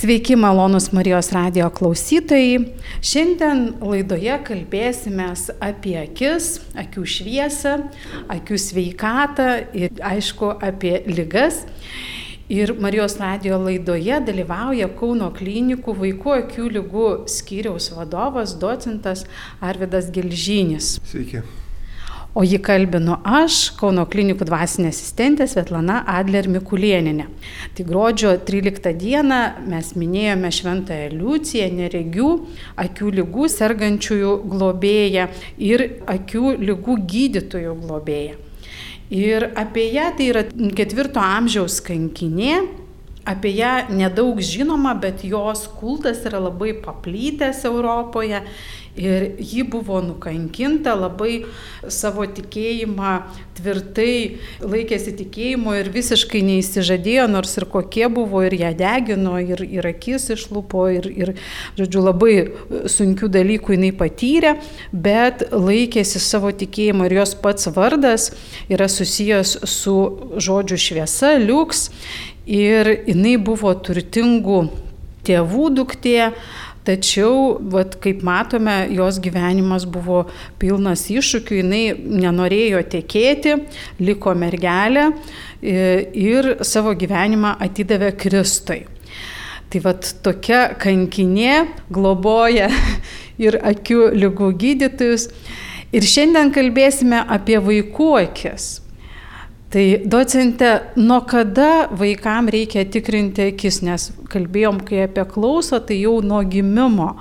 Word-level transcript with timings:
Sveiki, 0.00 0.36
malonus 0.36 0.92
Marijos 0.92 1.28
radio 1.32 1.66
klausytojai. 1.76 2.70
Šiandien 3.04 3.66
laidoje 3.84 4.38
kalbėsime 4.46 5.26
apie 5.60 5.92
akis, 6.00 6.46
akių 6.80 7.04
šviesą, 7.04 7.74
akių 8.32 8.60
sveikatą 8.64 9.50
ir 9.76 10.00
aišku 10.00 10.54
apie 10.56 11.02
lygas. 11.04 11.66
Ir 12.48 12.72
Marijos 12.80 13.20
radio 13.20 13.60
laidoje 13.60 14.24
dalyvauja 14.24 14.88
Kauno 14.96 15.28
klinikų 15.36 15.98
vaikų 16.00 16.36
akių 16.38 16.74
lygų 16.80 17.08
skyriaus 17.28 17.92
vadovas, 17.92 18.56
docentas 18.56 19.28
Arvidas 19.60 20.08
Gelžynis. 20.16 20.94
Sveiki. 21.12 21.44
O 22.30 22.44
jį 22.46 22.60
kalbinu 22.62 23.16
aš, 23.26 23.72
Kauno 23.74 24.04
klinikų 24.06 24.46
dvasinė 24.46 24.92
asistentė 24.92 25.48
Svetlana 25.50 26.04
Adler 26.06 26.46
Mikulieninė. 26.46 27.26
Tai 27.74 27.86
gruodžio 27.88 28.36
13 28.46 28.92
dieną 29.00 29.38
mes 29.66 29.88
minėjome 29.98 30.52
Šventąją 30.54 31.08
Liuciją, 31.16 31.66
neregių, 31.74 32.28
akių 32.84 33.10
lygų 33.18 33.48
sergančiųjų 33.50 34.36
globėją 34.52 35.26
ir 35.58 35.84
akių 36.14 36.54
lygų 36.62 36.96
gydytojų 37.10 37.74
globėją. 37.82 38.38
Ir 39.10 39.48
apie 39.58 39.88
ją 39.90 40.12
tai 40.14 40.30
yra 40.30 40.44
ketvirto 40.78 41.18
amžiaus 41.18 41.80
kankinė, 41.82 42.60
apie 43.26 43.56
ją 43.58 43.72
nedaug 43.90 44.38
žinoma, 44.38 44.94
bet 45.02 45.24
jos 45.26 45.66
kultas 45.80 46.22
yra 46.30 46.38
labai 46.46 46.76
paplytęs 46.78 47.64
Europoje 47.66 48.44
Ir 48.98 49.36
ji 49.38 49.62
buvo 49.70 50.00
nukankinta, 50.02 50.96
labai 50.98 51.44
savo 51.86 52.24
tikėjimą 52.26 53.12
tvirtai 53.60 54.40
laikėsi 54.64 55.12
tikėjimo 55.20 55.76
ir 55.78 55.90
visiškai 55.94 56.40
neįsižadėjo, 56.46 57.28
nors 57.30 57.54
ir 57.60 57.68
kokie 57.70 58.08
buvo, 58.12 58.42
ir 58.46 58.56
ją 58.58 58.72
degino, 58.78 59.36
ir, 59.38 59.62
ir 59.62 59.86
akis 59.92 60.30
išlupo, 60.34 60.88
ir, 60.96 61.06
ir, 61.10 61.32
žodžiu, 61.78 62.02
labai 62.08 62.34
sunkių 62.90 63.30
dalykų 63.36 63.76
jinai 63.76 63.92
patyrė, 63.96 64.56
bet 64.90 65.46
laikėsi 65.54 66.22
savo 66.22 66.50
tikėjimo 66.50 67.06
ir 67.06 67.20
jos 67.20 67.36
pats 67.38 67.70
vardas 67.76 68.30
yra 68.72 68.90
susijęs 68.90 69.58
su 69.70 69.96
žodžiu 70.40 70.80
šviesa, 70.80 71.36
liuks, 71.38 71.88
ir 72.50 72.90
jinai 73.06 73.36
buvo 73.38 73.72
turtingų 73.78 74.64
tėvų 75.26 75.70
duktė, 75.76 76.32
Tačiau, 76.90 77.60
vat, 77.70 77.92
kaip 78.02 78.24
matome, 78.26 78.72
jos 78.90 79.20
gyvenimas 79.22 79.84
buvo 79.86 80.24
pilnas 80.58 81.04
iššūkių, 81.12 81.58
jinai 81.60 81.82
nenorėjo 81.94 82.80
tekėti, 82.90 83.52
liko 84.02 84.32
mergelė 84.34 85.04
e, 85.06 85.76
ir 86.18 86.48
savo 86.66 86.96
gyvenimą 86.98 87.52
atidavė 87.62 88.10
Kristui. 88.18 88.80
Tai 89.70 89.84
vad 89.84 90.08
tokia 90.24 90.64
kankinė 90.82 91.60
globoja 91.94 92.66
ir 93.44 93.60
akių 93.70 94.10
lygų 94.18 94.50
gydytojus. 94.64 95.28
Ir 95.94 96.06
šiandien 96.06 96.50
kalbėsime 96.54 97.22
apie 97.22 97.60
vaikų 97.62 98.10
akis. 98.24 98.70
Tai 99.70 100.02
docente, 100.04 100.80
nuo 100.96 101.20
kada 101.20 101.88
vaikam 101.94 102.48
reikia 102.50 102.82
tikrinti 102.90 103.44
akis, 103.52 103.76
nes 103.86 104.08
kalbėjom, 104.32 104.80
kai 104.82 105.04
apie 105.04 105.22
klausą, 105.30 105.78
tai 105.86 106.00
jau 106.00 106.16
nuo 106.26 106.40
gimimo, 106.42 107.12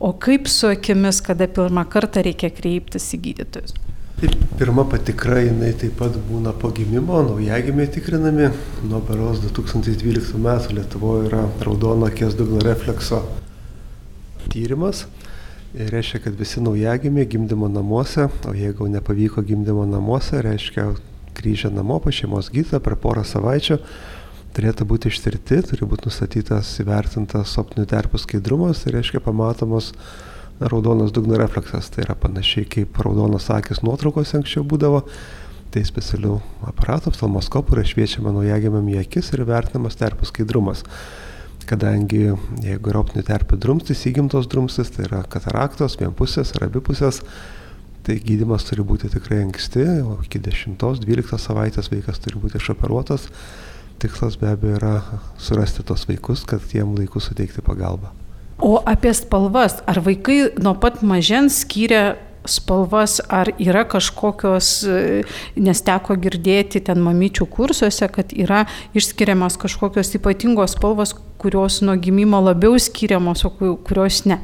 o 0.00 0.14
kaip 0.16 0.48
su 0.48 0.70
akimis, 0.70 1.18
kada 1.26 1.44
pirmą 1.52 1.84
kartą 1.92 2.22
reikia 2.24 2.48
kreiptis 2.54 3.10
į 3.12 3.20
gydytojus? 3.26 3.74
Taip, 4.22 4.38
pirma 4.56 4.86
patikra 4.88 5.42
jinai 5.44 5.74
taip 5.76 5.98
pat 6.00 6.16
būna 6.30 6.54
po 6.56 6.70
gimimo, 6.74 7.20
naujagimiai 7.26 7.90
tikrinami. 7.98 8.48
Nuo 8.88 9.02
beros 9.04 9.44
2012 9.44 10.40
metų 10.48 10.78
Lietuvoje 10.78 11.28
yra 11.28 11.44
raudono 11.60 12.08
akies 12.08 12.38
dugno 12.40 12.64
reflekso 12.64 13.20
tyrimas. 14.48 15.04
Ir 15.76 15.92
reiškia, 15.92 16.24
kad 16.24 16.40
visi 16.40 16.64
naujagimiai 16.64 17.28
gimdymo 17.28 17.68
namuose, 17.68 18.30
o 18.48 18.56
jeigu 18.56 18.88
nepavyko 18.96 19.44
gimdymo 19.44 19.84
namuose, 19.92 20.40
reiškia, 20.48 20.88
grįžę 21.38 21.72
namo 21.74 22.00
po 22.02 22.12
šeimos 22.14 22.52
gydytojo 22.54 22.82
per 22.84 22.98
porą 23.00 23.24
savaičių 23.26 23.78
turėtų 24.56 24.86
būti 24.88 25.12
ištirti, 25.12 25.60
turi 25.70 25.86
būti 25.88 26.08
nustatytas 26.08 26.70
įvertintas 26.82 27.54
optinių 27.60 27.86
terpių 27.90 28.18
skaidrumas, 28.18 28.82
tai 28.82 28.96
reiškia 28.96 29.20
pamatomos 29.22 29.92
raudonas 30.58 31.12
dugno 31.14 31.38
refleksas, 31.38 31.90
tai 31.94 32.02
yra 32.06 32.16
panašiai 32.18 32.66
kaip 32.66 32.98
raudonas 33.04 33.46
akis 33.54 33.84
nuotraukose 33.86 34.38
anksčiau 34.40 34.64
būdavo, 34.66 35.04
tai 35.74 35.84
specialių 35.86 36.38
aparatų, 36.72 37.12
oftalmoskopų 37.12 37.76
yra 37.76 37.86
šviečiama 37.86 38.32
naujagimiam 38.34 38.88
į 38.90 38.98
akis 39.04 39.30
ir 39.36 39.44
vertinamas 39.48 39.98
terpių 40.00 40.26
skaidrumas. 40.30 40.82
Kadangi 41.68 42.22
jeigu 42.64 42.90
yra 42.90 43.02
optinių 43.02 43.26
terpių 43.28 43.58
drumstis, 43.60 44.06
įgimtos 44.08 44.48
drumstis, 44.48 44.90
tai 44.94 45.04
yra 45.04 45.20
kataraktos, 45.28 45.98
vienpusės 46.00 46.54
ar 46.56 46.66
abipusės, 46.70 47.20
Tai 48.08 48.14
gydimas 48.24 48.64
turi 48.64 48.80
būti 48.88 49.10
tikrai 49.12 49.42
anksti, 49.44 49.82
o 50.00 50.14
iki 50.24 50.40
10-12 50.40 51.36
savaitės 51.42 51.90
vaikas 51.92 52.22
turi 52.24 52.40
būti 52.40 52.56
išoperuotas. 52.56 53.26
Tikslas 54.00 54.38
be 54.40 54.48
abejo 54.48 54.78
yra 54.78 54.92
surasti 55.36 55.84
tos 55.84 56.06
vaikus, 56.08 56.46
kad 56.48 56.64
jiem 56.72 56.94
laiku 56.96 57.20
suteikti 57.20 57.60
pagalbą. 57.66 58.08
O 58.64 58.78
apie 58.88 59.12
spalvas, 59.12 59.82
ar 59.84 60.00
vaikai 60.06 60.54
nuo 60.56 60.72
pat 60.80 61.02
mažens 61.04 61.60
skiria 61.66 62.16
spalvas, 62.48 63.18
ar 63.28 63.52
yra 63.60 63.84
kažkokios, 63.84 64.70
nes 65.60 65.84
teko 65.84 66.16
girdėti 66.16 66.80
ten 66.88 67.04
mamyčių 67.04 67.44
kursuose, 67.52 68.08
kad 68.08 68.32
yra 68.32 68.64
išskiriamas 68.96 69.60
kažkokios 69.60 70.16
ypatingos 70.16 70.78
spalvos, 70.78 71.12
kurios 71.36 71.82
nuo 71.84 71.98
gimimo 72.00 72.40
labiau 72.40 72.80
skiriamos, 72.80 73.44
o 73.44 73.52
kurios 73.84 74.24
ne. 74.24 74.40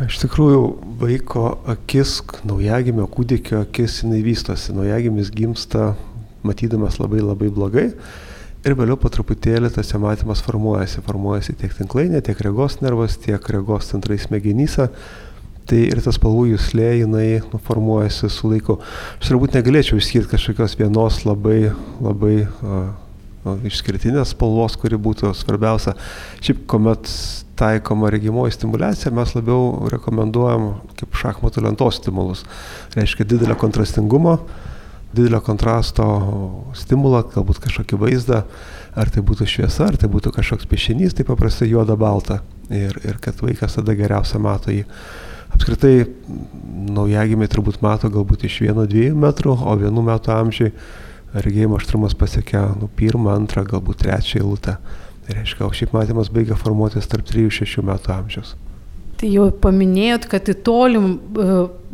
Iš 0.00 0.22
tikrųjų, 0.22 0.60
vaiko 1.02 1.44
akis, 1.68 2.20
naujagimio 2.48 3.04
kūdikio 3.12 3.60
akis, 3.60 4.00
jinai 4.02 4.22
vystosi. 4.24 4.72
Naujagimis 4.72 5.30
gimsta 5.34 5.92
matydamas 6.46 6.96
labai 7.02 7.20
labai 7.22 7.50
blogai 7.52 7.90
ir 8.62 8.76
vėliau 8.78 8.96
po 9.00 9.10
truputėlį 9.12 9.72
tas 9.74 9.92
matymas 10.00 10.42
formuojasi. 10.46 11.02
Formuojasi 11.04 11.58
tiek 11.60 11.74
tinklainė, 11.76 12.22
tiek 12.24 12.40
regos 12.46 12.78
nervas, 12.80 13.18
tiek 13.20 13.52
regos 13.52 13.90
centrai 13.92 14.18
smegenyse. 14.22 14.88
Tai 15.68 15.78
ir 15.78 16.00
tas 16.02 16.16
spalvų 16.18 16.48
jūslė, 16.54 16.88
jinai 17.04 17.26
nu, 17.52 17.60
formuojasi 17.62 18.32
su 18.32 18.50
laiku. 18.50 18.80
Aš 19.20 19.30
turbūt 19.30 19.54
negalėčiau 19.58 20.00
išskirti 20.00 20.32
kažkokios 20.32 20.74
vienos 20.80 21.20
labai, 21.28 21.70
labai 22.02 22.34
uh, 22.48 22.88
nu, 23.46 23.56
išskirtinės 23.68 24.34
spalvos, 24.36 24.76
kuri 24.80 24.98
būtų 25.00 25.32
svarbiausia. 25.36 25.94
Šiaip, 26.42 26.64
kuomet 26.70 27.10
taikoma 27.58 28.10
regimoji 28.12 28.56
stimulacija, 28.56 29.12
mes 29.14 29.34
labiau 29.36 29.88
rekomenduojam 29.92 30.68
kaip 30.98 31.18
šachmatų 31.20 31.66
lentos 31.66 32.00
stimulus. 32.00 32.44
Reiškia 32.96 33.26
didelio 33.28 33.56
kontrastingumo, 33.60 34.38
didelio 35.12 35.42
kontrasto 35.44 36.06
stimulą, 36.78 37.24
galbūt 37.34 37.60
kažkokį 37.66 38.00
vaizdą, 38.00 38.42
ar 38.96 39.12
tai 39.12 39.24
būtų 39.24 39.48
šviesa, 39.48 39.90
ar 39.90 39.98
tai 40.00 40.08
būtų 40.12 40.32
kažkoks 40.34 40.68
piešinys, 40.70 41.16
tai 41.16 41.28
paprastai 41.28 41.70
juoda 41.70 41.96
balta. 41.98 42.40
Ir, 42.72 42.96
ir 43.04 43.18
kad 43.20 43.40
vaikas 43.44 43.76
tada 43.76 43.94
geriausia 43.98 44.40
mato 44.40 44.72
jį. 44.72 44.86
Apskritai, 45.52 46.06
naujagimiai 46.96 47.50
turbūt 47.52 47.82
mato 47.84 48.08
galbūt 48.12 48.46
iš 48.48 48.62
1-2 48.64 49.10
metrų, 49.12 49.58
o 49.60 49.74
vienu 49.76 50.04
metu 50.06 50.32
amžiui 50.32 50.72
regėjimo 51.34 51.78
aštrumas 51.80 52.16
pasiekia 52.18 52.66
nu, 52.78 52.90
pirmą, 52.96 53.32
antrą, 53.36 53.64
galbūt 53.68 54.02
trečią 54.04 54.42
eilutę. 54.42 54.76
Tai 55.22 55.38
reiškia, 55.38 55.64
o 55.64 55.72
šiaip 55.72 55.94
matymas 55.94 56.32
baigia 56.34 56.58
formuotis 56.58 57.08
tarp 57.08 57.28
3-6 57.28 57.84
metų 57.86 58.14
amžiaus. 58.16 58.56
Tai 59.22 59.28
jau 59.30 59.44
paminėjot, 59.62 60.24
kad 60.26 60.48
į 60.50 60.54
tolim 60.66 61.04
e, 61.14 61.44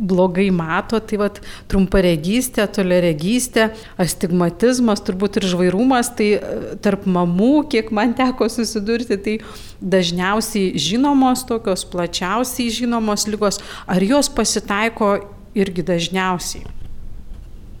blogai 0.01 0.47
mato, 0.49 0.97
tai 0.97 1.19
vad 1.21 1.35
trumparegystė, 1.69 2.65
toleregystė, 2.73 3.67
astigmatizmas, 4.01 5.03
turbūt 5.05 5.37
ir 5.37 5.45
žvairumas, 5.51 6.09
tai 6.17 6.31
e, 6.39 6.57
tarp 6.81 7.05
mamų, 7.05 7.67
kiek 7.69 7.91
man 7.93 8.15
teko 8.17 8.47
susidurti, 8.49 9.19
tai 9.21 9.35
dažniausiai 9.77 10.73
žinomos 10.81 11.45
tokios, 11.45 11.85
plačiausiai 11.93 12.73
žinomos 12.79 13.27
lygos, 13.29 13.61
ar 13.85 14.01
jos 14.01 14.31
pasitaiko 14.33 15.13
irgi 15.53 15.85
dažniausiai? 15.85 16.65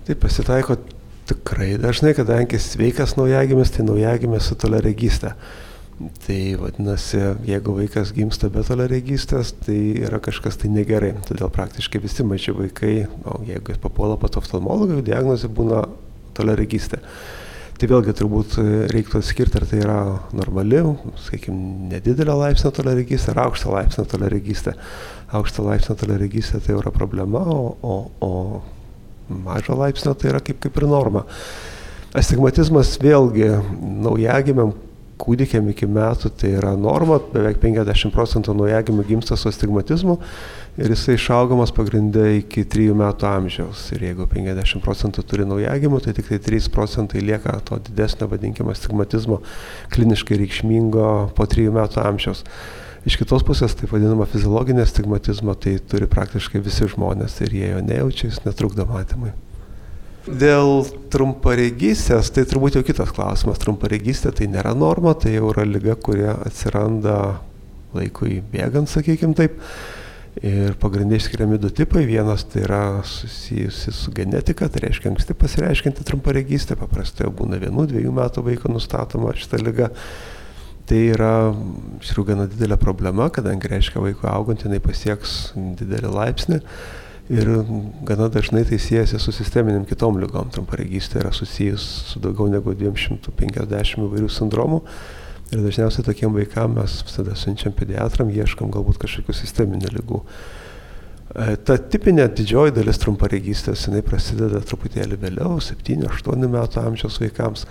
Tai 0.05 0.21
pasitaiko 0.27 0.77
Tikrai 1.29 1.75
dažnai, 1.77 2.15
kadangi 2.17 2.57
sveikas 2.57 3.13
naujagimis, 3.19 3.69
tai 3.75 3.83
naujagimis 3.85 4.47
su 4.49 4.55
toleregystė. 4.57 5.35
Tai 6.23 6.37
vadinasi, 6.61 7.19
jeigu 7.45 7.75
vaikas 7.75 8.13
gimsta 8.15 8.47
be 8.49 8.63
toleregystės, 8.65 9.51
tai 9.65 9.77
yra 10.07 10.17
kažkas 10.23 10.57
tai 10.61 10.71
negerai. 10.73 11.11
Todėl 11.27 11.51
praktiškai 11.53 12.01
visi 12.01 12.25
maži 12.25 12.55
vaikai, 12.55 12.93
o 13.27 13.41
jeigu 13.45 13.75
jis 13.75 13.81
papuola 13.83 14.15
pat 14.17 14.39
oftalmologą, 14.39 15.03
diagnozė 15.05 15.51
būna 15.53 15.83
toleregystė. 16.39 17.01
Tai 17.79 17.87
vėlgi 17.87 18.15
turbūt 18.17 18.57
reiktų 18.91 19.21
atskirti, 19.21 19.59
ar 19.59 19.67
tai 19.69 19.83
yra 19.83 19.99
normali, 20.35 20.81
sakykime, 21.27 21.91
nedidelio 21.93 22.39
laipsnio 22.41 22.73
toleregystė 22.75 23.35
ar 23.35 23.45
aukšto 23.45 23.75
laipsnio 23.75 24.07
toleregystė. 24.09 24.73
Aukšto 25.37 25.67
laipsnio 25.67 25.95
toleregystė 25.99 26.59
tai 26.65 26.75
yra 26.79 26.91
problema, 26.95 27.45
o, 27.45 27.77
o, 27.79 27.95
o 28.25 28.33
mažo 29.29 29.77
laipsnio 29.79 30.15
tai 30.17 30.33
yra 30.33 30.43
kaip, 30.43 30.59
kaip 30.63 30.77
ir 30.77 30.87
norma. 30.89 31.25
Astigmatizmas 32.17 32.95
vėlgi 33.01 33.51
naujagimiam 33.79 34.73
kūdikiam 35.19 35.67
iki 35.71 35.87
metų 35.89 36.31
tai 36.39 36.53
yra 36.57 36.71
norma, 36.79 37.19
beveik 37.33 37.59
50 37.61 38.13
procentų 38.15 38.55
naujagimių 38.55 39.03
gimsta 39.07 39.37
su 39.37 39.49
astigmatizmu 39.51 40.15
ir 40.79 40.93
jisai 40.93 41.17
išaugamas 41.17 41.73
pagrindė 41.75 42.25
iki 42.37 42.63
3 42.63 42.95
metų 42.97 43.27
amžiaus. 43.27 43.83
Ir 43.95 44.07
jeigu 44.09 44.27
50 44.31 44.83
procentų 44.85 45.25
turi 45.27 45.47
naujagimių, 45.49 45.99
tai 46.05 46.15
tik 46.17 46.31
tai 46.31 46.39
3 46.45 46.71
procentai 46.73 47.23
lieka 47.25 47.57
to 47.67 47.81
didesnio, 47.89 48.29
vadinkime, 48.31 48.71
astigmatizmo 48.75 49.41
kliniškai 49.93 50.39
reikšmingo 50.39 51.09
po 51.35 51.49
3 51.51 51.67
metų 51.75 52.05
amžiaus. 52.05 52.45
Iš 53.07 53.15
kitos 53.21 53.45
pusės, 53.47 53.75
taip 53.79 53.93
vadinama 53.93 54.27
fiziologinė 54.27 54.83
astigmatizma, 54.83 55.55
tai 55.55 55.77
turi 55.79 56.07
praktiškai 56.11 56.59
visi 56.63 56.89
žmonės 56.91 57.37
ir 57.45 57.53
jie 57.55 57.69
jo 57.71 57.83
nejaučia, 57.85 58.27
jis 58.27 58.41
netrukdo 58.43 58.83
matymui. 58.89 59.31
Dėl 60.27 60.83
trumparegystės, 61.09 62.27
tai 62.35 62.43
turbūt 62.45 62.75
jau 62.75 62.83
kitas 62.85 63.13
klausimas. 63.15 63.61
Trumparegystė 63.61 64.33
tai 64.35 64.49
nėra 64.51 64.75
norma, 64.77 65.15
tai 65.15 65.37
jau 65.37 65.47
yra 65.53 65.63
lyga, 65.65 65.95
kurie 65.95 66.27
atsiranda 66.33 67.39
laikui 67.95 68.41
bėgant, 68.51 68.91
sakykime 68.91 69.37
taip. 69.37 69.55
Ir 70.45 70.75
pagrindiniai 70.79 71.23
skiriami 71.23 71.57
du 71.59 71.71
tipai. 71.73 72.03
Vienas 72.07 72.45
tai 72.47 72.61
yra 72.67 72.81
susijusi 73.07 73.91
su 73.95 74.11
genetika, 74.15 74.69
tai 74.69 74.85
reiškia 74.85 75.09
anksti 75.13 75.35
pasireiškinti 75.39 76.05
trumparegystė, 76.07 76.77
paprastai 76.79 77.25
jau 77.25 77.33
būna 77.41 77.57
vienu, 77.59 77.87
dviejų 77.89 78.13
metų 78.19 78.45
vaiko 78.45 78.71
nustatoma 78.71 79.33
šitą 79.39 79.59
lygą. 79.63 79.89
Tai 80.89 80.99
yra 81.13 81.33
iš 81.99 82.09
tikrųjų 82.09 82.31
gana 82.31 82.47
didelė 82.49 82.79
problema, 82.81 83.27
kadangi 83.29 83.69
reiškia 83.69 84.01
vaiko 84.01 84.25
augant 84.31 84.63
jinai 84.65 84.79
pasieks 84.81 85.53
didelį 85.77 86.09
laipsnį 86.15 86.59
ir 87.29 87.51
gana 88.09 88.25
dažnai 88.33 88.63
tai 88.65 88.79
siejasi 88.81 89.19
su 89.21 89.33
sisteminėm 89.35 89.85
kitom 89.89 90.17
lygom. 90.21 90.49
Trumparegystė 90.53 91.21
yra 91.21 91.33
susijus 91.35 91.85
su 92.09 92.21
daugiau 92.23 92.49
negu 92.49 92.73
250 92.73 94.01
įvairių 94.01 94.31
sindromų. 94.33 94.81
Ir 95.49 95.61
dažniausiai 95.65 96.05
tokiem 96.05 96.33
vaikam 96.33 96.75
mes 96.77 96.99
visada 97.05 97.35
siunčiam 97.37 97.73
pediatram, 97.77 98.29
ieškam 98.33 98.73
galbūt 98.73 98.99
kažkokių 99.01 99.33
sisteminių 99.33 99.93
lygų. 99.95 100.19
E, 101.29 101.55
ta 101.65 101.77
tipinė 101.77 102.27
didžioji 102.37 102.73
dalis 102.75 103.01
trumparegystės, 103.01 103.87
jinai 103.87 104.03
prasideda 104.05 104.61
truputėlį 104.65 105.17
vėliau, 105.21 105.57
7-8 105.61 106.45
metų 106.53 106.83
amžiaus 106.83 107.17
vaikams. 107.21 107.65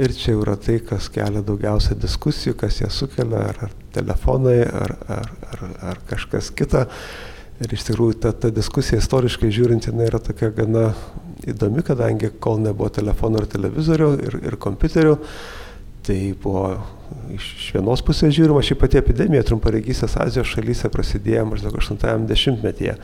Ir 0.00 0.14
čia 0.16 0.32
yra 0.38 0.54
tai, 0.56 0.78
kas 0.80 1.10
kelia 1.12 1.42
daugiausia 1.44 1.96
diskusijų, 2.00 2.54
kas 2.62 2.78
ją 2.80 2.88
sukelia, 2.94 3.42
ar, 3.50 3.58
ar 3.66 3.74
telefonai, 3.92 4.62
ar, 4.64 4.94
ar, 5.12 5.32
ar, 5.50 5.64
ar 5.90 6.00
kažkas 6.08 6.48
kita. 6.56 6.86
Ir 7.60 7.74
iš 7.76 7.84
tikrųjų 7.90 8.16
ta, 8.22 8.32
ta 8.32 8.48
diskusija 8.54 9.02
istoriškai 9.02 9.50
žiūrint, 9.52 9.90
jinai 9.90 10.06
yra 10.08 10.22
tokia 10.24 10.48
gana 10.56 10.86
įdomi, 11.44 11.84
kadangi 11.84 12.30
kol 12.40 12.62
nebuvo 12.64 12.88
telefonų 12.96 13.42
ir 13.42 13.50
televizorių 13.52 14.08
ir, 14.24 14.38
ir 14.48 14.56
kompiuterių, 14.62 15.18
tai 16.06 16.18
buvo 16.40 16.64
iš 17.36 17.68
vienos 17.74 18.00
pusės 18.06 18.32
žiūrima, 18.36 18.62
ši 18.64 18.78
pati 18.80 19.00
epidemija 19.00 19.44
trumparegystės 19.50 20.16
Azijos 20.22 20.48
šalyse 20.54 20.88
prasidėjo 20.92 21.44
maždaug 21.50 21.76
80-metyje. 21.76 22.96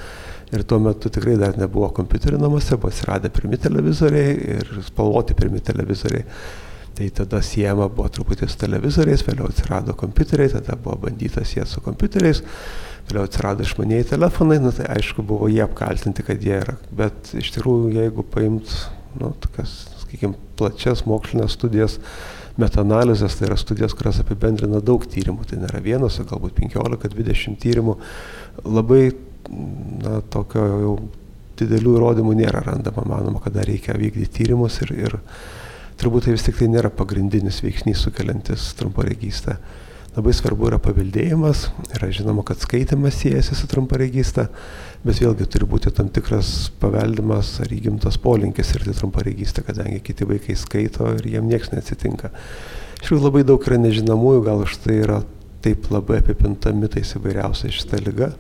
Ir 0.55 0.63
tuo 0.65 0.79
metu 0.81 1.11
tikrai 1.13 1.35
dar 1.41 1.59
nebuvo 1.59 1.91
kompiuterių 1.93 2.39
namuose, 2.41 2.79
buvo 2.79 2.89
atsiradę 2.93 3.29
pirmi 3.35 3.59
televizoriai 3.61 4.37
ir 4.57 4.79
spalvoti 4.87 5.37
pirmi 5.37 5.61
televizoriai. 5.61 6.25
Tai 6.97 7.07
tada 7.13 7.43
siejama 7.45 7.91
buvo 7.93 8.09
truputį 8.09 8.47
su 8.49 8.57
televizoriais, 8.63 9.25
vėliau 9.27 9.51
atsirado 9.51 9.93
kompiuteriai, 10.01 10.55
tada 10.55 10.79
buvo 10.81 10.97
bandyta 11.03 11.43
sieti 11.45 11.69
su 11.69 11.83
kompiuteriais. 11.85 12.41
Vėliau 13.11 13.27
atsirado 13.29 13.67
išmanieji 13.67 14.09
telefonai, 14.15 14.57
nu, 14.65 14.73
tai 14.73 14.89
aišku 14.95 15.25
buvo 15.27 15.51
jie 15.53 15.61
apkaltinti, 15.65 16.25
kad 16.25 16.41
jie 16.41 16.55
yra. 16.63 16.79
Bet 16.97 17.35
iš 17.37 17.53
tikrųjų, 17.59 17.91
jeigu 17.99 18.25
paimt, 18.33 18.73
nu, 19.21 19.35
tokias, 19.45 19.75
sakykime, 20.01 20.41
plačias 20.57 21.05
mokslinės 21.05 21.59
studijas, 21.59 21.99
metanalizės, 22.57 23.37
tai 23.37 23.51
yra 23.51 23.61
studijos, 23.61 23.93
kurios 23.99 24.23
apibendrina 24.23 24.81
daug 24.81 25.05
tyrimų, 25.13 25.45
tai 25.51 25.61
nėra 25.61 25.83
vienas, 25.85 26.17
o 26.23 26.25
galbūt 26.29 26.57
15-20 26.63 27.61
tyrimų, 27.61 27.99
labai, 28.65 29.03
na, 30.01 30.23
tokio 30.33 30.65
jau 30.65 30.97
didelių 31.61 31.99
įrodymų 32.01 32.41
nėra 32.41 32.65
randama, 32.65 33.05
manoma, 33.09 33.45
kad 33.45 33.55
dar 33.57 33.69
reikia 33.69 33.97
vykdyti 34.01 34.33
tyrimus 34.41 34.81
ir, 34.85 34.97
ir 34.97 35.21
turbūt 36.01 36.27
tai 36.27 36.37
vis 36.37 36.45
tik 36.47 36.59
tai 36.61 36.69
nėra 36.73 36.91
pagrindinis 36.93 37.63
veiksnys 37.65 38.05
sukeliantis 38.05 38.71
trumparegystę. 38.79 39.57
Labai 40.17 40.33
svarbu 40.33 40.71
yra 40.71 40.79
paveldėjimas, 40.81 41.67
yra 41.93 42.09
žinoma, 42.15 42.41
kad 42.49 42.63
skaitimas 42.63 43.19
siejasi 43.21 43.53
su 43.59 43.67
trumparegystė, 43.69 44.47
bet 45.05 45.21
vėlgi 45.21 45.45
turi 45.53 45.69
būti 45.69 45.93
tam 45.93 46.09
tikras 46.09 46.71
paveldimas 46.81 47.51
ar 47.61 47.75
įgimtas 47.77 48.17
polinkis 48.25 48.73
ir 48.73 48.87
tai 48.87 48.95
trumparegystė, 48.97 49.67
kadangi 49.67 50.01
kiti 50.07 50.29
vaikai 50.29 50.57
skaito 50.57 51.11
ir 51.19 51.29
jiem 51.35 51.51
niekas 51.51 51.75
neatsitinka. 51.75 52.33
Iš 52.97 53.05
tikrųjų 53.05 53.27
labai 53.27 53.45
daug 53.45 53.69
yra 53.69 53.81
nežinomųjų, 53.83 54.41
gal 54.47 54.65
už 54.65 54.79
tai 54.87 54.97
yra 55.03 55.21
taip 55.67 55.91
labai 55.93 56.23
apipinta 56.23 56.73
mitais 56.73 57.13
įvairiausia 57.19 57.69
šitą 57.77 58.01
lygą, 58.07 58.31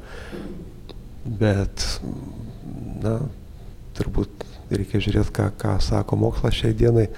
bet, 1.42 1.84
na, 3.04 3.18
turbūt 3.98 4.46
reikia 4.72 5.00
žiūrėti, 5.02 5.32
ką, 5.36 5.50
ką 5.60 5.76
sako 5.84 6.18
mokslas 6.24 6.56
šiai 6.56 6.72
dienai. 6.76 7.10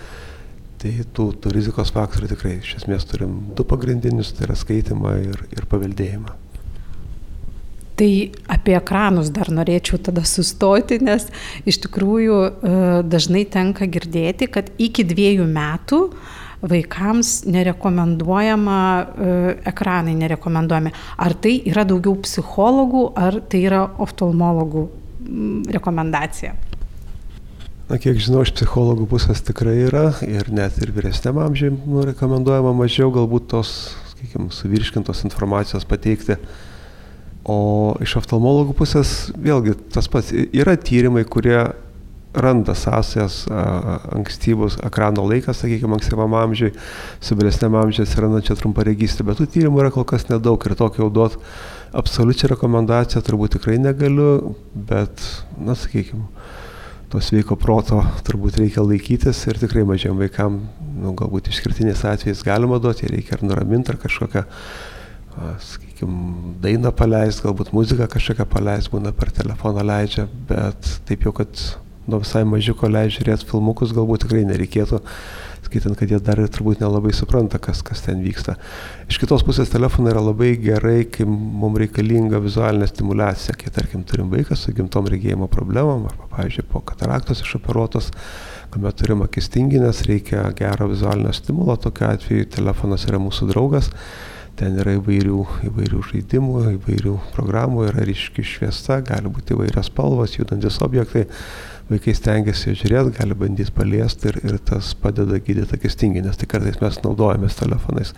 Tai 0.78 0.92
tų, 1.14 1.32
tų 1.42 1.50
rizikos 1.56 1.90
faktorių 1.90 2.28
tikrai 2.30 2.58
iš 2.60 2.76
esmės 2.82 3.06
turim 3.10 3.38
du 3.58 3.64
pagrindinius, 3.66 4.30
tai 4.36 4.46
yra 4.46 4.54
skaitimą 4.58 5.14
ir, 5.24 5.40
ir 5.56 5.66
paveldėjimą. 5.70 6.36
Tai 7.98 8.10
apie 8.54 8.76
ekranus 8.78 9.32
dar 9.34 9.50
norėčiau 9.50 9.98
tada 10.06 10.22
sustoti, 10.22 11.00
nes 11.02 11.24
iš 11.66 11.80
tikrųjų 11.82 12.36
e, 12.46 12.74
dažnai 13.10 13.42
tenka 13.50 13.88
girdėti, 13.90 14.46
kad 14.54 14.70
iki 14.78 15.02
dviejų 15.08 15.48
metų 15.50 15.98
vaikams 16.62 17.32
nerekomenduojama, 17.50 18.78
e, 19.02 19.34
ekranai 19.72 20.14
nerekomenduojami. 20.20 20.94
Ar 21.18 21.34
tai 21.42 21.56
yra 21.66 21.82
daugiau 21.90 22.14
psichologų, 22.22 23.04
ar 23.18 23.42
tai 23.50 23.64
yra 23.66 23.82
oftalmologų 23.98 24.86
rekomendacija? 25.74 26.54
Na, 27.88 27.96
kiek 27.96 28.18
žinau, 28.20 28.42
iš 28.44 28.50
psichologų 28.52 29.06
pusės 29.08 29.40
tikrai 29.40 29.78
yra 29.86 30.10
ir 30.26 30.50
net 30.52 30.76
ir 30.84 30.90
vyresniam 30.92 31.38
amžiai 31.40 31.70
nu, 31.72 32.02
rekomenduojama 32.04 32.74
mažiau 32.76 33.08
galbūt 33.14 33.46
tos, 33.54 33.70
sakykime, 34.10 34.50
suvirškintos 34.52 35.24
informacijos 35.24 35.88
pateikti. 35.88 36.36
O 37.48 37.96
iš 38.04 38.18
oftalmologų 38.20 38.76
pusės 38.76 39.30
vėlgi 39.32 39.72
tas 39.94 40.10
pats 40.12 40.34
yra 40.36 40.76
tyrimai, 40.76 41.24
kurie 41.24 41.62
randa 42.36 42.76
sąsajas 42.76 43.46
ankstyvus 43.48 44.76
ekrano 44.84 45.24
laikas, 45.24 45.62
sakykime, 45.64 45.96
ankstyvam 45.96 46.36
amžiui, 46.42 46.74
su 47.24 47.40
vėlesniam 47.40 47.80
amžiui 47.80 48.04
atsirandančia 48.04 48.58
trumparegystė, 48.60 49.24
bet 49.24 49.40
tų 49.40 49.48
tyrimų 49.56 49.80
yra 49.86 49.94
kol 49.96 50.04
kas 50.12 50.28
nedaug 50.28 50.60
ir 50.68 50.76
tokio 50.76 51.06
jau 51.06 51.10
duot 51.22 51.40
absoliučią 51.96 52.52
rekomendaciją 52.52 53.24
turbūt 53.24 53.56
tikrai 53.56 53.80
negaliu, 53.80 54.58
bet, 54.76 55.24
na, 55.56 55.72
sakykime, 55.72 56.28
to 57.12 57.20
sveiko 57.24 57.56
proto 57.56 58.02
turbūt 58.26 58.58
reikia 58.60 58.84
laikytis 58.84 59.40
ir 59.48 59.58
tikrai 59.60 59.84
mažiem 59.88 60.18
vaikam, 60.20 60.60
nu, 61.00 61.14
galbūt 61.16 61.48
išskirtiniais 61.52 62.04
atvejais 62.04 62.44
galima 62.44 62.80
duoti, 62.82 63.08
reikia 63.08 63.38
ar 63.38 63.44
nuraminti, 63.46 63.94
ar 63.94 64.00
kažkokią, 64.02 64.44
sakykime, 65.64 66.54
dainą 66.64 66.92
paleisti, 66.96 67.46
galbūt 67.46 67.72
muziką 67.76 68.10
kažkokią 68.12 68.48
paleisti, 68.52 68.92
būna 68.92 69.14
per 69.16 69.32
telefoną 69.34 69.86
leidžia, 69.88 70.26
bet 70.50 70.98
taip 71.08 71.24
jau, 71.24 71.32
kad 71.40 71.64
nuo 72.08 72.20
visai 72.24 72.44
mažiuko 72.48 72.90
leidžia 72.92 73.22
žiūrėti 73.22 73.48
filmukus, 73.48 73.96
galbūt 73.96 74.26
tikrai 74.26 74.44
nereikėtų 74.48 75.00
skaitant, 75.68 75.96
kad 75.98 76.10
jie 76.10 76.18
dar 76.24 76.40
ir 76.40 76.48
turbūt 76.52 76.80
nelabai 76.82 77.12
supranta, 77.16 77.60
kas, 77.62 77.82
kas 77.84 78.00
ten 78.06 78.22
vyksta. 78.24 78.56
Iš 79.08 79.20
kitos 79.20 79.44
pusės 79.46 79.70
telefonai 79.72 80.14
yra 80.14 80.22
labai 80.24 80.54
gerai, 80.62 81.02
kai 81.12 81.26
mums 81.28 81.82
reikalinga 81.82 82.40
vizualinė 82.44 82.88
stimulacija, 82.88 83.56
kai 83.58 83.72
tarkim 83.74 84.04
turim 84.08 84.32
vaiką 84.32 84.56
su 84.56 84.72
gimtom 84.76 85.10
regėjimo 85.12 85.50
problemom, 85.52 86.08
arba, 86.08 86.30
pavyzdžiui, 86.32 86.66
po 86.72 86.82
kataraktos 86.88 87.44
išoperuotos, 87.44 88.10
kuomet 88.72 88.98
turim 89.00 89.22
akis 89.26 89.52
tinginės, 89.52 90.06
reikia 90.08 90.46
gero 90.56 90.88
vizualinio 90.90 91.36
stimulo, 91.36 91.76
tokiu 91.76 92.08
atveju 92.08 92.50
telefonas 92.58 93.06
yra 93.08 93.20
mūsų 93.22 93.52
draugas. 93.52 93.92
Ten 94.58 94.74
yra 94.82 94.96
įvairių, 94.96 95.40
įvairių 95.68 96.00
žaidimų, 96.02 96.54
įvairių 96.80 97.12
programų, 97.30 97.84
yra 97.92 98.02
ryški 98.08 98.42
šviesa, 98.42 98.96
gali 99.06 99.30
būti 99.30 99.54
įvairios 99.54 99.86
spalvos, 99.86 100.34
judantis 100.34 100.80
objektai 100.82 101.28
vaikai 101.88 102.14
stengiasi 102.16 102.74
žiūrėti, 102.76 103.14
gali 103.16 103.36
bandyti 103.38 103.72
paliesti 103.74 104.30
ir, 104.30 104.38
ir 104.44 104.56
tas 104.68 104.92
padeda 104.98 105.40
gydyti 105.40 105.76
akis 105.78 105.96
tinginės. 106.00 106.38
Tai 106.40 106.48
kartais 106.50 106.80
mes 106.82 107.00
naudojamės 107.04 107.58
telefonais 107.58 108.14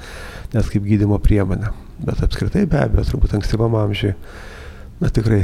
net 0.54 0.70
kaip 0.72 0.86
gydimo 0.86 1.18
priemonę. 1.22 1.70
Bet 2.02 2.22
apskritai 2.26 2.66
be 2.70 2.80
abejo, 2.80 3.06
turbūt 3.12 3.36
ankstyvam 3.38 3.76
amžiui, 3.78 4.14
na 5.00 5.10
tikrai, 5.14 5.42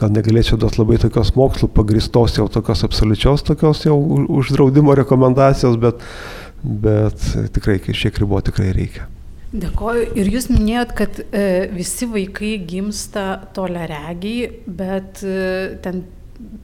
gal 0.00 0.12
negalėčiau 0.14 0.58
duoti 0.60 0.80
labai 0.80 1.00
tokios 1.02 1.34
mokslų 1.36 1.70
pagristos, 1.76 2.36
jau 2.38 2.46
tokios 2.52 2.84
absoliučios, 2.86 3.44
tokios 3.48 3.84
jau 3.86 3.96
uždraudimo 4.40 4.94
rekomendacijos, 5.00 5.80
bet, 5.80 6.04
bet 6.62 7.26
tikrai 7.56 7.80
šiek 7.80 8.22
ribo 8.22 8.40
tikrai 8.44 8.70
reikia. 8.76 9.08
Dėkoju. 9.50 10.12
Ir 10.14 10.28
jūs 10.30 10.46
minėjot, 10.52 10.92
kad 10.94 11.16
e, 11.34 11.42
visi 11.74 12.06
vaikai 12.06 12.52
gimsta 12.70 13.24
toleregiai, 13.56 14.46
bet 14.78 15.24
e, 15.26 15.40
ten 15.82 16.04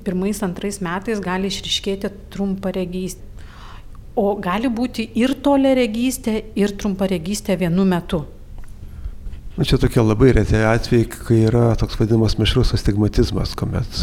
pirmais, 0.06 0.42
antrais 0.44 0.80
metais 0.84 1.20
gali 1.22 1.50
išriškėti 1.52 2.12
trumparegystė. 2.34 3.22
O 4.16 4.30
gali 4.40 4.70
būti 4.72 5.04
ir 5.20 5.34
toleregystė, 5.44 6.38
ir 6.56 6.72
trumparegystė 6.80 7.58
vienu 7.60 7.84
metu. 7.84 8.22
Na, 9.56 9.64
čia 9.64 9.76
tokie 9.80 10.00
labai 10.00 10.30
reti 10.36 10.56
atvejai, 10.56 11.08
kai 11.12 11.42
yra 11.48 11.66
toks 11.80 11.98
vadinamas 12.00 12.38
mišrus 12.40 12.74
astigmatizmas, 12.76 13.54
kuomet 13.56 14.00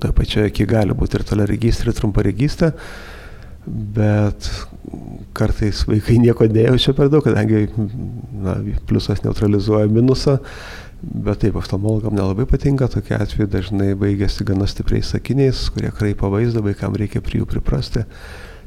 toje 0.00 0.16
pačioje 0.16 0.50
akį 0.50 0.66
gali 0.68 0.96
būti 0.96 1.18
ir 1.18 1.24
toleregystė, 1.28 1.88
ir 1.88 1.96
trumparegystė, 1.98 2.70
bet 3.96 4.48
kartais 5.36 5.84
vaikai 5.88 6.18
nieko 6.22 6.46
nejaučia 6.50 6.94
per 6.96 7.10
daug, 7.12 7.24
kadangi 7.24 7.68
na, 8.42 8.56
pliusas 8.88 9.22
neutralizuoja 9.24 9.88
minusą, 9.90 10.38
bet 11.00 11.40
taip, 11.44 11.56
oftalmologam 11.56 12.16
nelabai 12.16 12.46
patinka, 12.50 12.88
tokie 12.92 13.16
atvejai 13.16 13.48
dažnai 13.50 13.90
baigėsi 13.98 14.44
gana 14.48 14.68
stipriais 14.68 15.12
sakiniais, 15.14 15.68
kurie 15.74 15.92
kraipo 15.94 16.30
vaizdą, 16.32 16.64
vaikam 16.66 16.96
reikia 16.98 17.22
prie 17.24 17.40
jų 17.40 17.48
priprasti. 17.50 18.04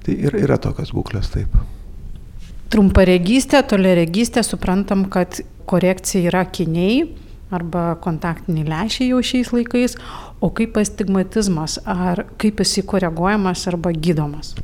Tai 0.03 0.15
yra, 0.17 0.39
yra 0.47 0.59
tokios 0.59 0.91
būklės 0.95 1.31
taip. 1.35 1.53
Trumparegystė, 2.73 3.61
toleregystė, 3.69 4.41
suprantam, 4.43 5.05
kad 5.13 5.43
korekcija 5.69 6.31
yra 6.31 6.41
kiniai 6.49 7.03
arba 7.53 7.93
kontaktiniai 8.01 8.65
lešiai 8.65 9.11
jau 9.11 9.21
šiais 9.21 9.53
laikais, 9.53 9.97
o 10.41 10.49
kaip 10.49 10.79
astigmatizmas, 10.81 11.77
ar 11.85 12.25
kaip 12.41 12.63
jis 12.63 12.79
įkoreguojamas 12.81 13.67
arba 13.69 13.93
gydomas? 13.93 14.55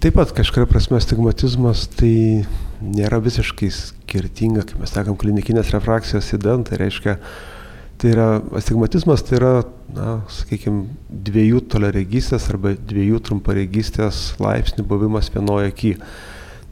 Taip 0.00 0.14
pat 0.16 0.30
kažkuria 0.32 0.64
prasme 0.64 0.96
astigmatizmas 0.96 1.82
tai 1.92 2.40
nėra 2.80 3.18
visiškai 3.20 3.66
skirtinga, 3.68 4.62
kaip 4.64 4.78
mes 4.80 4.94
sakom, 4.94 5.18
klinikinės 5.20 5.74
refrakcijos 5.74 6.30
įdant, 6.38 6.70
tai 6.70 6.78
reiškia, 6.80 7.18
tai 8.00 8.14
yra 8.14 8.28
astigmatizmas, 8.56 9.20
tai 9.28 9.36
yra, 9.36 9.50
na, 9.92 10.14
sakykime, 10.32 10.86
dviejų 11.28 11.60
toleregystės 11.74 12.48
arba 12.48 12.72
dviejų 12.80 13.20
trumparegystės 13.28 14.22
laipsnių 14.40 14.86
buvimas 14.88 15.28
vienoje 15.34 15.68
akyje. 15.74 16.00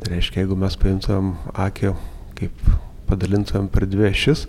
Tai 0.01 0.15
reiškia, 0.15 0.47
jeigu 0.47 0.57
mes 0.65 0.81
paimtumėm 0.81 1.35
akį, 1.69 1.93
kaip 2.41 2.73
padalintumėm 3.13 3.69
per 3.75 3.85
dvi 3.93 4.09
ašis, 4.09 4.47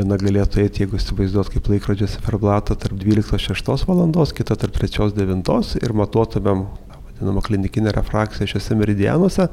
viena 0.00 0.16
galėtų 0.20 0.64
eiti, 0.64 0.86
jeigu 0.86 0.96
įsivaizduot 0.96 1.52
kaip 1.52 1.68
laikrodžio 1.68 2.08
ciferblatą, 2.16 2.80
tarp 2.80 2.96
12-6 2.96 3.84
valandos, 3.88 4.32
kita 4.36 4.56
tarp 4.56 4.80
3-9 4.80 5.76
ir 5.84 5.96
matuotumėm, 6.00 6.64
vadinamą 7.18 7.44
klinikinę 7.46 7.92
refrakciją 7.96 8.48
šiuose 8.52 8.78
meridianuose, 8.78 9.48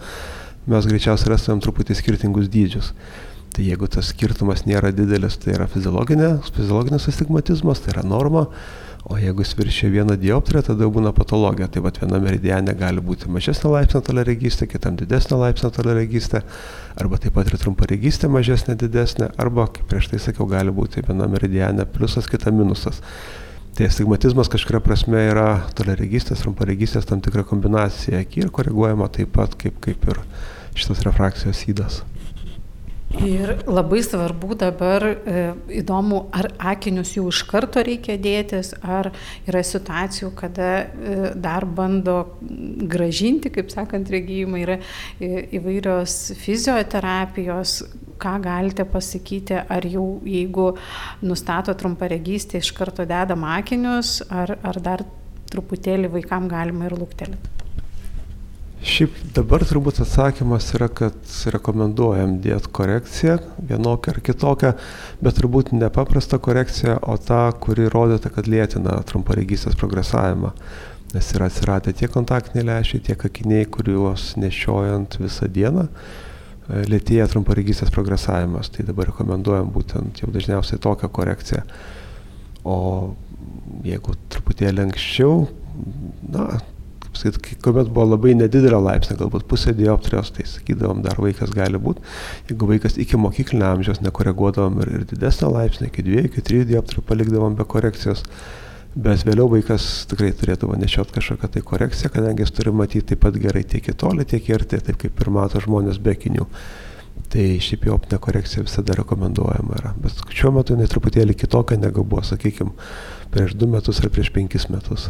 mes 0.69 0.87
greičiausiai 0.89 1.33
rastumėm 1.33 1.63
truputį 1.63 1.97
skirtingus 1.99 2.51
dydžius. 2.53 2.93
Tai 3.53 3.65
jeigu 3.67 3.85
tas 3.91 4.07
skirtumas 4.09 4.63
nėra 4.65 4.89
didelis, 4.95 5.35
tai 5.37 5.53
yra 5.57 5.67
fiziologinis 5.69 7.09
astigmatizmas, 7.11 7.83
tai 7.83 7.93
yra 7.93 8.05
norma, 8.07 8.47
O 9.03 9.17
jeigu 9.19 9.43
jis 9.43 9.51
viršia 9.59 9.89
vieną 9.91 10.15
dioptriją, 10.15 10.61
tada 10.69 10.87
būna 10.87 11.11
patologija. 11.15 11.67
Tai 11.67 11.81
vat 11.83 11.97
viena 11.99 12.21
meridiane 12.23 12.71
gali 12.79 13.03
būti 13.03 13.27
mažesnė 13.35 13.73
laipsnio 13.73 13.99
toleregystė, 14.07 14.67
kitam 14.71 14.95
didesnė 14.99 15.41
laipsnio 15.41 15.73
toleregystė, 15.75 16.39
arba 16.95 17.19
taip 17.19 17.35
pat 17.35 17.51
ir 17.51 17.59
trumparegystė 17.59 18.29
mažesnė, 18.31 18.77
didesnė, 18.79 19.33
arba, 19.43 19.67
kaip 19.75 19.89
prieš 19.91 20.07
tai 20.13 20.21
sakiau, 20.23 20.47
gali 20.47 20.71
būti 20.71 21.03
viena 21.03 21.27
meridiane 21.27 21.83
pliusas, 21.91 22.31
kita 22.31 22.55
minusas. 22.55 23.03
Tai 23.73 23.87
astigmatizmas 23.89 24.51
kažkuria 24.53 24.83
prasme 24.85 25.17
yra 25.31 25.47
toleregystės, 25.73 26.43
trumparegystės 26.43 27.07
tam 27.09 27.23
tikra 27.25 27.41
kombinacija, 27.49 28.21
ir 28.21 28.51
koreguojama 28.53 29.07
taip 29.09 29.33
pat 29.33 29.55
kaip, 29.57 29.79
kaip 29.81 30.05
ir 30.13 30.19
šitas 30.77 31.01
refrakcijos 31.07 31.63
įdas. 31.73 32.03
Ir 33.21 33.51
labai 33.69 33.99
svarbu 34.01 34.55
dabar 34.57 35.03
e, 35.05 35.41
įdomu, 35.81 36.23
ar 36.33 36.47
akinius 36.73 37.11
jau 37.13 37.27
iš 37.29 37.43
karto 37.45 37.81
reikia 37.85 38.15
dėtis, 38.17 38.71
ar 38.81 39.11
yra 39.45 39.61
situacijų, 39.65 40.31
kada 40.37 40.69
e, 40.81 41.17
dar 41.37 41.65
bando 41.65 42.15
gražinti, 42.41 43.51
kaip 43.53 43.69
sakant, 43.73 44.09
regėjimai, 44.09 44.63
yra 44.65 44.79
e, 45.21 45.45
įvairios 45.59 46.17
fizioterapijos, 46.41 47.83
ką 48.23 48.37
galite 48.43 48.85
pasakyti, 48.89 49.59
ar 49.75 49.87
jau 49.87 50.05
jeigu 50.27 50.71
nustato 51.25 51.75
trumparegystę, 51.75 52.63
iš 52.63 52.71
karto 52.77 53.05
dedam 53.09 53.43
akinius, 53.47 54.21
ar, 54.31 54.55
ar 54.63 54.79
dar 54.83 55.03
truputėlį 55.51 56.13
vaikam 56.17 56.47
galima 56.51 56.87
ir 56.87 56.97
lūktelėti. 56.97 57.59
Šiaip 58.83 59.15
dabar 59.31 59.63
turbūt 59.63 60.01
atsakymas 60.03 60.65
yra, 60.75 60.89
kad 60.91 61.15
rekomenduojam 61.55 62.33
dėti 62.43 62.71
korekciją, 62.75 63.37
vienokią 63.69 64.11
ar 64.11 64.19
kitokią, 64.27 64.71
bet 65.23 65.37
turbūt 65.39 65.71
ne 65.71 65.87
paprastą 65.93 66.35
korekciją, 66.43 66.97
o 66.99 67.15
tą, 67.15 67.45
kuri 67.63 67.87
rodyta, 67.93 68.27
kad 68.33 68.49
lėtina 68.51 68.97
trumparegystės 69.07 69.79
progresavimą. 69.79 70.51
Nes 71.13 71.31
yra 71.37 71.47
atsiradę 71.47 71.93
tiek 71.95 72.11
kontaktiniai 72.11 72.67
lešiai, 72.73 73.05
tiek 73.07 73.23
akiniai, 73.29 73.69
kuriuos 73.71 74.33
nešiojant 74.43 75.15
visą 75.21 75.47
dieną 75.47 75.87
lėtėja 76.69 77.27
trumparegystės 77.31 77.91
progresavimas. 77.93 78.71
Tai 78.73 78.85
dabar 78.87 79.09
rekomenduojam 79.11 79.71
būtent 79.73 80.23
jau 80.23 80.31
dažniausiai 80.33 80.81
tokią 80.83 81.09
korekciją. 81.13 81.63
O 82.63 82.77
jeigu 83.83 84.15
truputėlį 84.31 84.87
anksčiau, 84.87 85.47
na, 86.31 86.61
sakyt, 87.17 87.59
kuomet 87.63 87.89
buvo 87.93 88.07
labai 88.13 88.33
nedidelė 88.37 88.79
laipsnė, 88.81 89.17
galbūt 89.19 89.45
pusė 89.49 89.73
dioptrijos, 89.77 90.31
tai 90.35 90.45
sakydavom, 90.49 91.03
dar 91.05 91.19
vaikas 91.21 91.53
gali 91.53 91.79
būti. 91.81 92.03
Jeigu 92.49 92.69
vaikas 92.69 92.97
iki 93.01 93.19
mokyklinio 93.19 93.69
amžiaus 93.69 94.01
nekoreguodavom 94.05 94.81
ir, 94.83 94.93
ir 94.99 95.07
didesnę 95.11 95.51
laipsnę, 95.53 95.89
iki 95.91 96.05
2, 96.07 96.27
iki 96.29 96.45
3 96.49 96.67
dioptrijų 96.71 97.05
palikdavom 97.09 97.57
be 97.59 97.67
korekcijos, 97.69 98.23
bet 98.95 99.25
vėliau 99.25 99.49
vaikas 99.51 100.05
tikrai 100.09 100.31
turėtų 100.37 100.69
nešiot 100.77 101.11
kažkokią 101.15 101.49
tai 101.55 101.63
korekciją, 101.65 102.11
kadangi 102.13 102.45
jis 102.45 102.53
turi 102.53 102.73
matyti 102.75 103.13
taip 103.13 103.23
pat 103.25 103.37
gerai 103.41 103.63
tiek 103.65 103.89
į 103.89 103.95
tolį, 104.03 104.27
tiek 104.29 104.49
į 104.49 104.57
arti, 104.59 104.81
taip 104.89 104.99
kaip 105.01 105.23
ir 105.23 105.31
mato 105.33 105.61
žmonės 105.63 105.99
be 106.03 106.15
kinių. 106.17 106.47
Tai 107.33 107.43
šiaip 107.65 107.87
jau 107.87 107.95
optinė 107.97 108.19
korekcija 108.21 108.65
visada 108.65 108.93
rekomenduojama 108.99 109.77
yra. 109.79 109.93
Bet 110.01 110.21
šiuo 110.29 110.51
metu 110.53 110.75
jinai 110.75 110.89
truputėlį 110.89 111.35
kitokia 111.37 111.79
negu 111.81 112.05
buvo, 112.05 112.21
sakykime, 112.25 112.73
prieš 113.33 113.55
du 113.57 113.69
metus 113.69 114.01
ar 114.03 114.11
prieš 114.13 114.29
penkis 114.33 114.69
metus. 114.69 115.09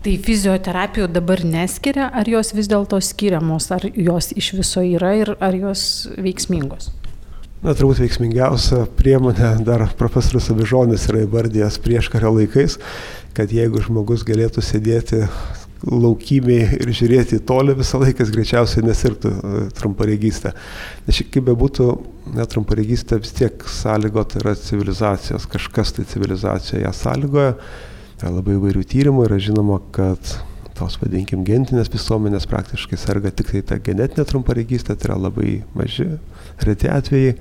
Tai 0.00 0.14
fizioterapijų 0.24 1.10
dabar 1.12 1.42
neskiria, 1.44 2.06
ar 2.16 2.28
jos 2.28 2.54
vis 2.56 2.70
dėlto 2.72 2.96
skiriamos, 3.04 3.66
ar 3.76 3.84
jos 3.84 4.30
iš 4.32 4.54
viso 4.56 4.80
yra 4.80 5.12
ir 5.18 5.34
ar 5.36 5.56
jos 5.56 5.82
veiksmingos? 6.16 6.88
Na, 7.60 7.74
turbūt 7.76 8.00
veiksmingiausia 8.00 8.86
priemonė 8.96 9.50
dar 9.66 9.84
profesorius 9.98 10.48
Abižonis 10.52 11.04
yra 11.10 11.26
įvardėjęs 11.26 11.76
prieš 11.84 12.08
kario 12.12 12.32
laikais, 12.38 12.78
kad 13.36 13.52
jeigu 13.52 13.82
žmogus 13.84 14.24
galėtų 14.28 14.64
sėdėti 14.64 15.26
laukymėje 15.84 16.80
ir 16.80 16.92
žiūrėti 16.96 17.38
į 17.38 17.44
tolį 17.48 17.76
visą 17.78 18.00
laiką, 18.00 18.24
jis 18.24 18.32
greičiausiai 18.34 18.84
nesirgtų 18.84 19.30
e, 19.32 19.60
trumparegystę. 19.76 20.52
Nes 21.06 21.16
šiaip 21.16 21.30
kaip 21.36 21.46
bebūtų, 21.46 21.86
netrumparegystė 22.36 23.20
vis 23.20 23.32
tiek 23.36 23.64
sąlygota 23.64 24.42
yra 24.42 24.56
civilizacijos, 24.60 25.48
kažkas 25.48 25.96
tai 25.96 26.08
civilizacijoje 26.08 26.84
ją 26.84 26.92
sąlygoja 26.96 27.54
Yra 28.20 28.34
labai 28.34 28.52
įvairių 28.58 28.82
tyrimų, 28.84 29.22
yra 29.24 29.38
žinoma, 29.40 29.78
kad 29.96 30.34
tos, 30.80 30.96
vadinkim, 31.00 31.44
gentinės 31.44 31.90
visuomenės 31.92 32.48
praktiškai 32.50 32.98
serga 33.00 33.32
tik 33.34 33.52
tai 33.52 33.64
ta 33.66 33.80
genetinė 33.84 34.24
trumparegystė, 34.28 34.96
tai 34.96 35.10
yra 35.10 35.18
labai 35.26 35.58
maži, 35.76 36.08
reti 36.64 36.88
atvejai, 36.88 37.34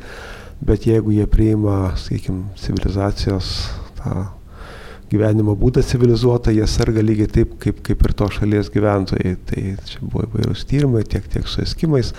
bet 0.66 0.90
jeigu 0.90 1.16
jie 1.16 1.28
priima, 1.32 1.94
sakykim, 2.00 2.50
civilizacijos 2.60 3.54
tą 4.02 4.26
gyvenimo 5.10 5.56
būdą 5.58 5.82
civilizuotą, 5.86 6.52
jie 6.54 6.68
serga 6.70 7.02
lygiai 7.02 7.30
taip, 7.40 7.56
kaip, 7.64 7.80
kaip 7.86 8.04
ir 8.06 8.16
to 8.20 8.28
šalies 8.36 8.70
gyventojai. 8.74 9.36
Tai 9.50 9.64
čia 9.90 10.02
buvo 10.04 10.28
įvairūs 10.28 10.68
tyrimai, 10.70 11.06
tiek, 11.10 11.26
tiek 11.32 11.48
su 11.50 11.64
eskimais. 11.64 12.12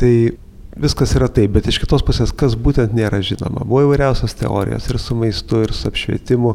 Tai 0.00 0.12
viskas 0.80 1.12
yra 1.18 1.28
taip, 1.32 1.52
bet 1.56 1.68
iš 1.70 1.78
kitos 1.82 2.04
pusės, 2.06 2.32
kas 2.36 2.56
būtent 2.58 2.94
nėra 2.96 3.20
žinoma. 3.24 3.64
Buvo 3.68 3.84
įvairiausios 3.86 4.34
teorijos 4.38 4.88
ir 4.90 4.98
su 5.02 5.16
maistu, 5.18 5.62
ir 5.66 5.74
su 5.76 5.88
apšvietimu, 5.90 6.54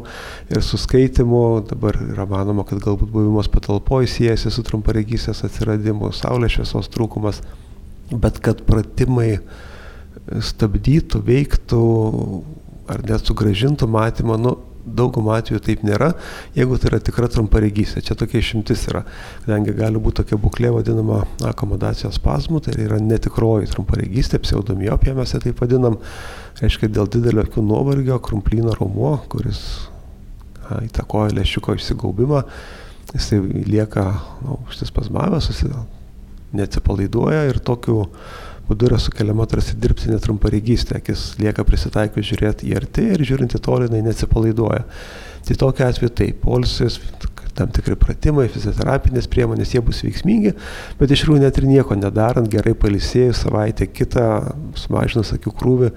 ir 0.50 0.64
su 0.66 0.80
skaitimu. 0.80 1.42
Dabar 1.70 1.98
yra 2.02 2.26
manoma, 2.30 2.66
kad 2.68 2.82
galbūt 2.84 3.12
buvimas 3.12 3.50
patalpoje 3.52 4.10
siejasi 4.16 4.52
su 4.54 4.64
trumparegysės 4.66 5.44
atsiradimu, 5.46 6.12
saulės 6.16 6.56
šviesos 6.56 6.90
trūkumas, 6.94 7.42
bet 8.12 8.40
kad 8.44 8.62
pratimai 8.66 9.36
stabdytų, 10.26 11.22
veiktų 11.26 11.82
ar 12.90 13.02
net 13.06 13.26
sugražintų 13.26 13.88
matymą, 13.90 14.38
nu, 14.42 14.56
daugumą 14.86 15.34
atvejų 15.40 15.60
taip 15.66 15.82
nėra, 15.86 16.12
jeigu 16.56 16.78
tai 16.78 16.90
yra 16.92 17.00
tikra 17.02 17.28
trumparegystė. 17.32 18.02
Čia 18.06 18.16
tokia 18.18 18.40
išimtis 18.40 18.86
yra, 18.90 19.02
kadangi 19.44 19.74
gali 19.76 20.00
būti 20.02 20.20
tokia 20.22 20.38
būklė 20.40 20.70
vadinama 20.76 21.24
akomodacijos 21.48 22.20
spazmų, 22.20 22.62
tai 22.66 22.76
yra 22.84 23.00
netikroji 23.02 23.70
trumparegystė, 23.72 24.40
pseudomiopija 24.44 25.16
mes 25.18 25.34
ją 25.34 25.42
taip 25.42 25.60
vadinam, 25.62 25.98
reiškia 26.62 26.90
dėl 26.92 27.10
didelio 27.10 27.44
akių 27.46 27.66
nuovargio, 27.66 28.20
krumplyno 28.22 28.76
raumuo, 28.78 29.16
kuris 29.32 29.62
a, 30.68 30.80
įtakoja 30.86 31.34
lėšiuko 31.36 31.76
išsigaubimą, 31.76 32.44
jisai 33.14 33.42
lieka 33.66 34.08
nu, 34.44 34.60
užsispazmavęs, 34.68 35.50
neatsipalaiduoja 36.56 37.46
ir 37.50 37.58
tokiu 37.64 38.04
būdu 38.68 38.90
yra 38.90 38.98
sukeliama 39.02 39.46
tarsi 39.50 39.76
dirbtinė 39.78 40.18
trumparegystė, 40.24 41.00
akis 41.00 41.28
lieka 41.40 41.64
prisitaiko 41.66 42.24
žiūrėti 42.24 42.70
į 42.70 42.76
arti 42.80 43.06
ir 43.14 43.24
žiūrint 43.26 43.56
į 43.56 43.62
tolį, 43.62 43.90
jinai 43.90 44.04
neatsipalaiduoja. 44.08 44.84
Tai 45.46 45.54
tokia 45.60 45.86
atveju 45.92 46.10
taip, 46.18 46.40
polisis, 46.42 46.96
tam 47.56 47.70
tikri 47.72 47.96
pratimai, 47.98 48.48
fizioterapinės 48.52 49.28
priemonės, 49.32 49.72
jie 49.74 49.82
bus 49.84 50.02
veiksmingi, 50.04 50.52
bet 50.98 51.12
iš 51.14 51.22
tikrųjų 51.22 51.44
net 51.44 51.60
ir 51.60 51.68
nieko 51.70 51.96
nedarant, 51.98 52.50
gerai 52.52 52.74
palisėjus 52.76 53.44
savaitę 53.46 53.88
kitą, 53.88 54.26
sumažinus 54.76 55.32
akių 55.36 55.54
krūvį, 55.56 55.90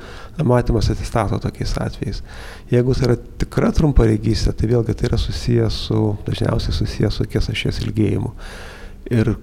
matymas 0.47 0.91
atsistato 0.93 1.41
tokiais 1.43 1.75
atvejais. 1.81 2.23
Jeigu 2.71 2.95
tai 2.95 3.09
yra 3.09 3.17
tikra 3.41 3.73
trumparegystė, 3.75 4.53
tai 4.55 4.71
vėlgi 4.71 4.95
tai 4.95 5.09
yra 5.09 5.19
susijęs 5.19 5.83
su, 5.89 6.03
dažniausiai 6.29 6.77
susijęs 6.79 7.19
su 7.19 7.25
akies 7.27 7.51
ašies 7.55 7.81
ilgėjimu. 7.87 8.35
Ir 9.09 9.33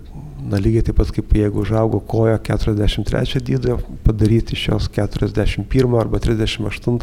na, 0.46 0.61
lygiai 0.62 0.85
taip 0.87 0.99
pat 1.00 1.11
kaip 1.14 1.32
jeigu 1.35 1.62
užaugo 1.64 2.00
koja 2.06 2.38
43 2.38 3.42
dydžio, 3.46 3.78
padaryti 4.06 4.54
iš 4.54 4.68
jos 4.68 4.88
41 4.94 5.96
arba 6.00 6.20
38 6.23 6.99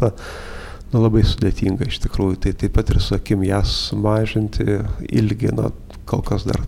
nu, 0.94 1.02
labai 1.02 1.24
sudėtinga 1.26 1.88
iš 1.90 2.00
tikrųjų. 2.06 2.38
Tai 2.44 2.54
taip 2.62 2.76
pat 2.76 2.92
ir 2.94 3.02
su 3.02 3.16
akim 3.16 3.44
jas 3.44 3.72
sumažinti 3.90 4.80
ilgi, 5.10 5.52
na, 5.56 5.70
kol 6.08 6.24
kas 6.24 6.46
dar 6.48 6.62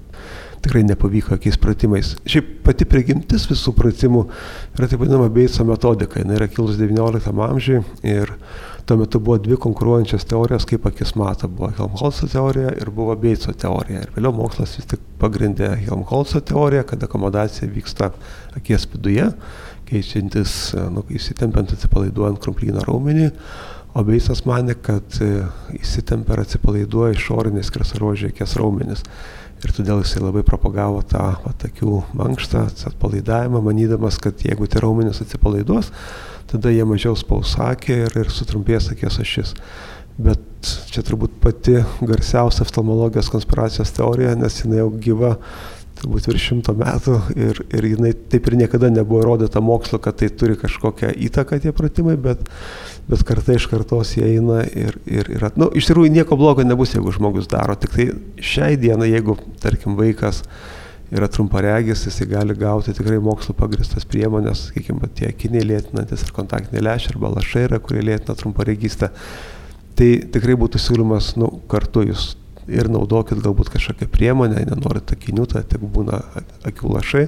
tikrai 0.67 0.83
nepavyko 0.83 1.37
jokiais 1.37 1.57
pratimais. 1.63 2.15
Šiaip 2.27 2.49
pati 2.67 2.87
prigimtis 2.89 3.47
visų 3.47 3.73
pratimų 3.77 4.23
yra 4.77 4.89
taip 4.91 5.03
vadinama 5.03 5.29
Beitso 5.33 5.65
metodika. 5.69 6.19
Jis 6.19 6.33
yra 6.39 6.49
kilus 6.51 6.81
XIX 6.81 7.31
amžiui 7.47 7.83
ir 8.03 8.33
tuo 8.87 8.99
metu 8.99 9.21
buvo 9.23 9.39
dvi 9.43 9.59
konkuruojančios 9.63 10.27
teorijos, 10.27 10.67
kaip 10.67 10.89
akis 10.91 11.15
mato. 11.19 11.49
Buvo 11.49 11.71
Helmholtzo 11.79 12.27
teorija 12.31 12.75
ir 12.75 12.91
buvo 12.91 13.15
Beitso 13.23 13.55
teorija. 13.55 14.03
Ir 14.03 14.13
vėliau 14.17 14.35
mokslas 14.35 14.75
vis 14.81 14.91
tik 14.91 15.07
pagrindė 15.23 15.73
Helmholtzo 15.85 16.43
teoriją, 16.43 16.83
kad 16.91 17.07
akomodacija 17.07 17.71
vyksta 17.71 18.11
akies 18.59 18.89
viduje, 18.91 19.31
keičiantis, 19.87 20.75
nu, 20.91 21.07
įsitempiant 21.15 21.77
atsipalaiduojant 21.77 22.43
krumplyną 22.43 22.83
raumenį 22.89 23.31
o 23.97 24.05
Beisas 24.05 24.43
manė, 24.45 24.77
kad 24.85 25.19
e, 25.25 25.47
įsitempia 25.79 26.37
ir 26.37 26.43
atsipalaiduoja 26.45 27.17
išorinės 27.17 27.71
skersaruožė 27.71 28.33
akies 28.33 28.57
raumenis. 28.61 29.05
Ir 29.65 29.73
todėl 29.73 30.03
jisai 30.03 30.21
labai 30.21 30.43
propagavo 30.45 31.01
tą 31.09 31.25
atakių 31.49 32.03
mankštą, 32.19 32.67
atpalaidavimą, 32.91 33.63
manydamas, 33.65 34.19
kad 34.21 34.43
jeigu 34.45 34.69
tie 34.69 34.83
raumenys 34.85 35.23
atsipalaiduos, 35.25 35.89
tada 36.51 36.73
jie 36.75 36.85
mažiau 36.87 37.17
spausakė 37.17 38.03
ir, 38.05 38.19
ir 38.21 38.33
sutrumpės 38.33 38.91
akies 38.93 39.17
ašis. 39.25 39.55
Bet 40.17 40.45
čia 40.93 41.03
turbūt 41.05 41.41
pati 41.41 41.79
garsiausia 42.05 42.65
oftalmologijos 42.65 43.29
konspiracijos 43.33 43.93
teorija, 43.97 44.37
nes 44.39 44.63
jinai 44.63 44.83
jau 44.83 44.91
gyva 44.93 45.33
turbūt 45.97 46.29
virš 46.31 46.47
šimto 46.51 46.75
metų 46.77 47.17
ir, 47.37 47.61
ir 47.75 47.89
jinai 47.91 48.13
taip 48.31 48.49
ir 48.51 48.57
niekada 48.61 48.91
nebuvo 48.93 49.23
įrodyta 49.23 49.63
mokslo, 49.65 50.01
kad 50.03 50.19
tai 50.21 50.29
turi 50.31 50.57
kažkokią 50.61 51.13
įtaką 51.29 51.59
tie 51.65 51.73
pratimai, 51.77 52.17
bet, 52.21 52.47
bet 53.09 53.25
kartai 53.27 53.59
iš 53.61 53.69
kartos 53.71 54.15
jie 54.19 54.27
eina 54.37 54.63
ir, 54.67 54.99
ir, 55.09 55.31
ir 55.37 55.47
nu, 55.61 55.71
iš 55.77 55.91
tikrųjų 55.91 56.13
nieko 56.15 56.39
blogo 56.39 56.67
nebus, 56.67 56.95
jeigu 56.97 57.15
žmogus 57.17 57.49
daro, 57.53 57.77
tik 57.81 57.95
tai 57.97 58.09
šiai 58.41 58.77
dienai, 58.81 59.11
jeigu, 59.15 59.39
tarkim, 59.63 59.97
vaikas 59.99 60.43
yra 61.15 61.29
trumparegis, 61.31 62.07
jisai 62.09 62.27
gali 62.31 62.57
gauti 62.59 62.95
tikrai 62.97 63.19
mokslo 63.23 63.55
pagristas 63.57 64.07
priemonės, 64.09 64.69
sakykime, 64.71 65.11
tie 65.15 65.31
akiniai 65.31 65.69
lėtinantis 65.69 66.27
ir 66.27 66.33
kontaktiniai 66.35 66.83
lęšiai 66.89 67.15
arba 67.15 67.37
lašai 67.37 67.69
yra, 67.69 67.79
kurie 67.83 68.03
lėtina 68.03 68.35
trumparegystę. 68.39 69.13
Tai 69.97 70.09
tikrai 70.35 70.59
būtų 70.59 70.83
siūlymas, 70.83 71.37
nu, 71.41 71.53
kartu 71.71 72.03
jūs 72.11 72.35
ir 72.69 72.91
naudokit 72.91 73.41
galbūt 73.45 73.71
kažkokią 73.75 74.09
priemonę, 74.13 74.65
nenorit 74.69 75.13
akinių, 75.15 75.47
tai 75.53 75.63
tik 75.69 75.85
būna 75.95 76.21
akių 76.67 76.93
lašai, 76.97 77.25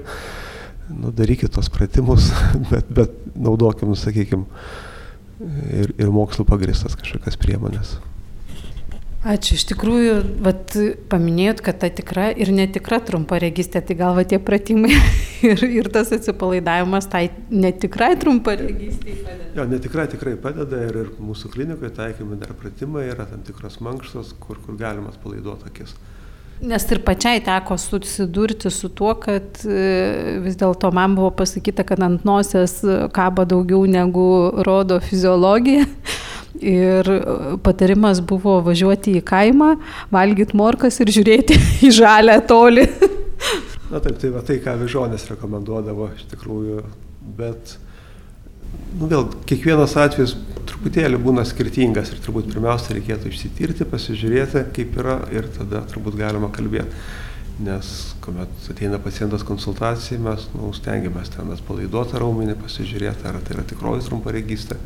nu, 0.98 1.12
darykit 1.14 1.54
tos 1.54 1.70
pratimus, 1.72 2.30
bet, 2.72 2.90
bet 2.90 3.14
naudokim, 3.36 3.94
sakykim, 3.98 4.46
ir, 5.70 5.94
ir 5.94 6.12
mokslo 6.14 6.46
pagristas 6.48 6.98
kažkokias 6.98 7.38
priemonės. 7.40 7.98
Ačiū. 9.18 9.56
Iš 9.58 9.64
tikrųjų, 9.72 10.12
vat, 10.46 10.76
paminėjot, 11.10 11.62
kad 11.66 11.80
ta 11.82 11.88
tikra 11.90 12.28
ir 12.38 12.52
netikra 12.54 13.00
trumpa 13.02 13.40
registė, 13.42 13.82
tai 13.82 13.96
gal 13.98 14.14
va 14.14 14.22
tie 14.22 14.38
pratimai 14.38 14.92
ir, 15.48 15.64
ir 15.66 15.88
tas 15.90 16.12
atsipalaidavimas 16.14 17.10
tai 17.10 17.24
netikrai 17.50 18.12
trumpa 18.20 18.54
registė 18.60 19.16
padeda. 19.24 19.48
Jo, 19.58 19.64
netikrai 19.72 20.06
tikrai 20.12 20.36
padeda 20.38 20.84
ir, 20.86 21.00
ir 21.02 21.10
mūsų 21.18 21.50
klinikoje 21.50 21.90
taikomi 21.98 22.38
dar 22.38 22.54
pratimai, 22.60 23.08
yra 23.10 23.26
tam 23.26 23.42
tikros 23.42 23.80
mankštos, 23.82 24.36
kur, 24.38 24.62
kur 24.62 24.78
galima 24.78 25.10
atpalaiduoti 25.10 25.66
akis. 25.72 25.96
Nes 26.58 26.82
ir 26.90 26.98
pačiai 27.06 27.38
teko 27.42 27.76
susidurti 27.78 28.70
su 28.70 28.88
tuo, 28.90 29.12
kad 29.22 29.60
e, 29.62 30.38
vis 30.42 30.56
dėlto 30.58 30.90
man 30.94 31.14
buvo 31.14 31.30
pasakyta, 31.38 31.84
kad 31.86 32.02
ant 32.02 32.24
nosies 32.26 32.80
kaba 33.14 33.44
daugiau 33.46 33.84
negu 33.86 34.24
rodo 34.66 34.98
fiziologija. 35.02 35.86
Ir 36.58 37.10
e, 37.12 37.18
patarimas 37.62 38.20
buvo 38.24 38.58
važiuoti 38.66 39.18
į 39.20 39.24
kaimą, 39.26 39.74
valgyti 40.14 40.56
morkas 40.58 40.98
ir 41.02 41.12
žiūrėti 41.14 41.58
į 41.86 41.92
žalę 42.00 42.40
toli. 42.48 42.86
Na 43.88 44.02
taip, 44.04 44.18
tai 44.20 44.32
va 44.34 44.42
tai, 44.44 44.58
ką 44.60 44.74
Vižonės 44.82 45.28
rekomenduodavo 45.30 46.10
iš 46.12 46.26
tikrųjų, 46.32 46.82
bet, 47.38 47.76
nu 48.98 49.08
vėl, 49.08 49.30
kiekvienas 49.48 49.94
atvejis 50.00 50.34
truputėlį 50.68 51.20
būna 51.22 51.46
skirtingas 51.48 52.12
ir 52.12 52.20
turbūt 52.24 52.50
pirmiausia 52.52 52.98
reikėtų 52.98 53.32
išsitirti, 53.32 53.86
pasižiūrėti, 53.88 54.66
kaip 54.76 54.98
yra 55.00 55.22
ir 55.32 55.48
tada 55.54 55.80
turbūt 55.88 56.18
galima 56.20 56.50
kalbėti. 56.52 57.00
Nes 57.64 57.88
kuomet 58.22 58.68
ateina 58.70 59.00
pacientas 59.02 59.42
konsultacijai, 59.46 60.20
mes 60.22 60.44
nu, 60.52 60.68
stengiamės 60.76 61.32
ten 61.34 61.48
atpalaiduoti 61.54 62.20
raumenį, 62.20 62.54
pasižiūrėti, 62.60 63.26
ar 63.26 63.40
tai 63.42 63.56
yra 63.56 63.64
tikroji 63.66 64.04
trumparegystė 64.06 64.76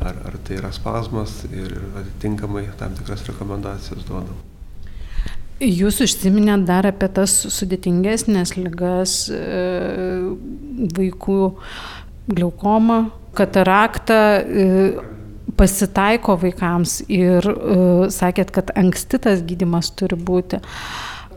ar, 0.00 0.16
ar 0.26 0.38
tai 0.44 0.58
yra 0.60 0.72
spazmas 0.74 1.42
ir 1.52 1.74
atitinkamai 2.00 2.66
tam 2.80 2.96
tikras 2.98 3.26
rekomendacijas 3.28 4.06
duodam. 4.08 4.38
Jūs 5.60 6.00
užsiminėt 6.00 6.64
dar 6.64 6.88
apie 6.88 7.10
tas 7.12 7.34
sudėtingesnės 7.52 8.54
ligas 8.56 9.26
e, 9.28 9.40
vaikų 10.96 11.40
glaukomą, 12.32 13.00
kataraktą. 13.36 14.20
E, 14.40 14.68
pasitaiko 15.60 16.36
vaikams 16.40 17.00
ir 17.10 17.44
uh, 17.50 18.04
sakėt, 18.12 18.52
kad 18.54 18.70
anksti 18.78 19.18
tas 19.26 19.42
gydimas 19.44 19.90
turi 19.98 20.16
būti. 20.16 20.60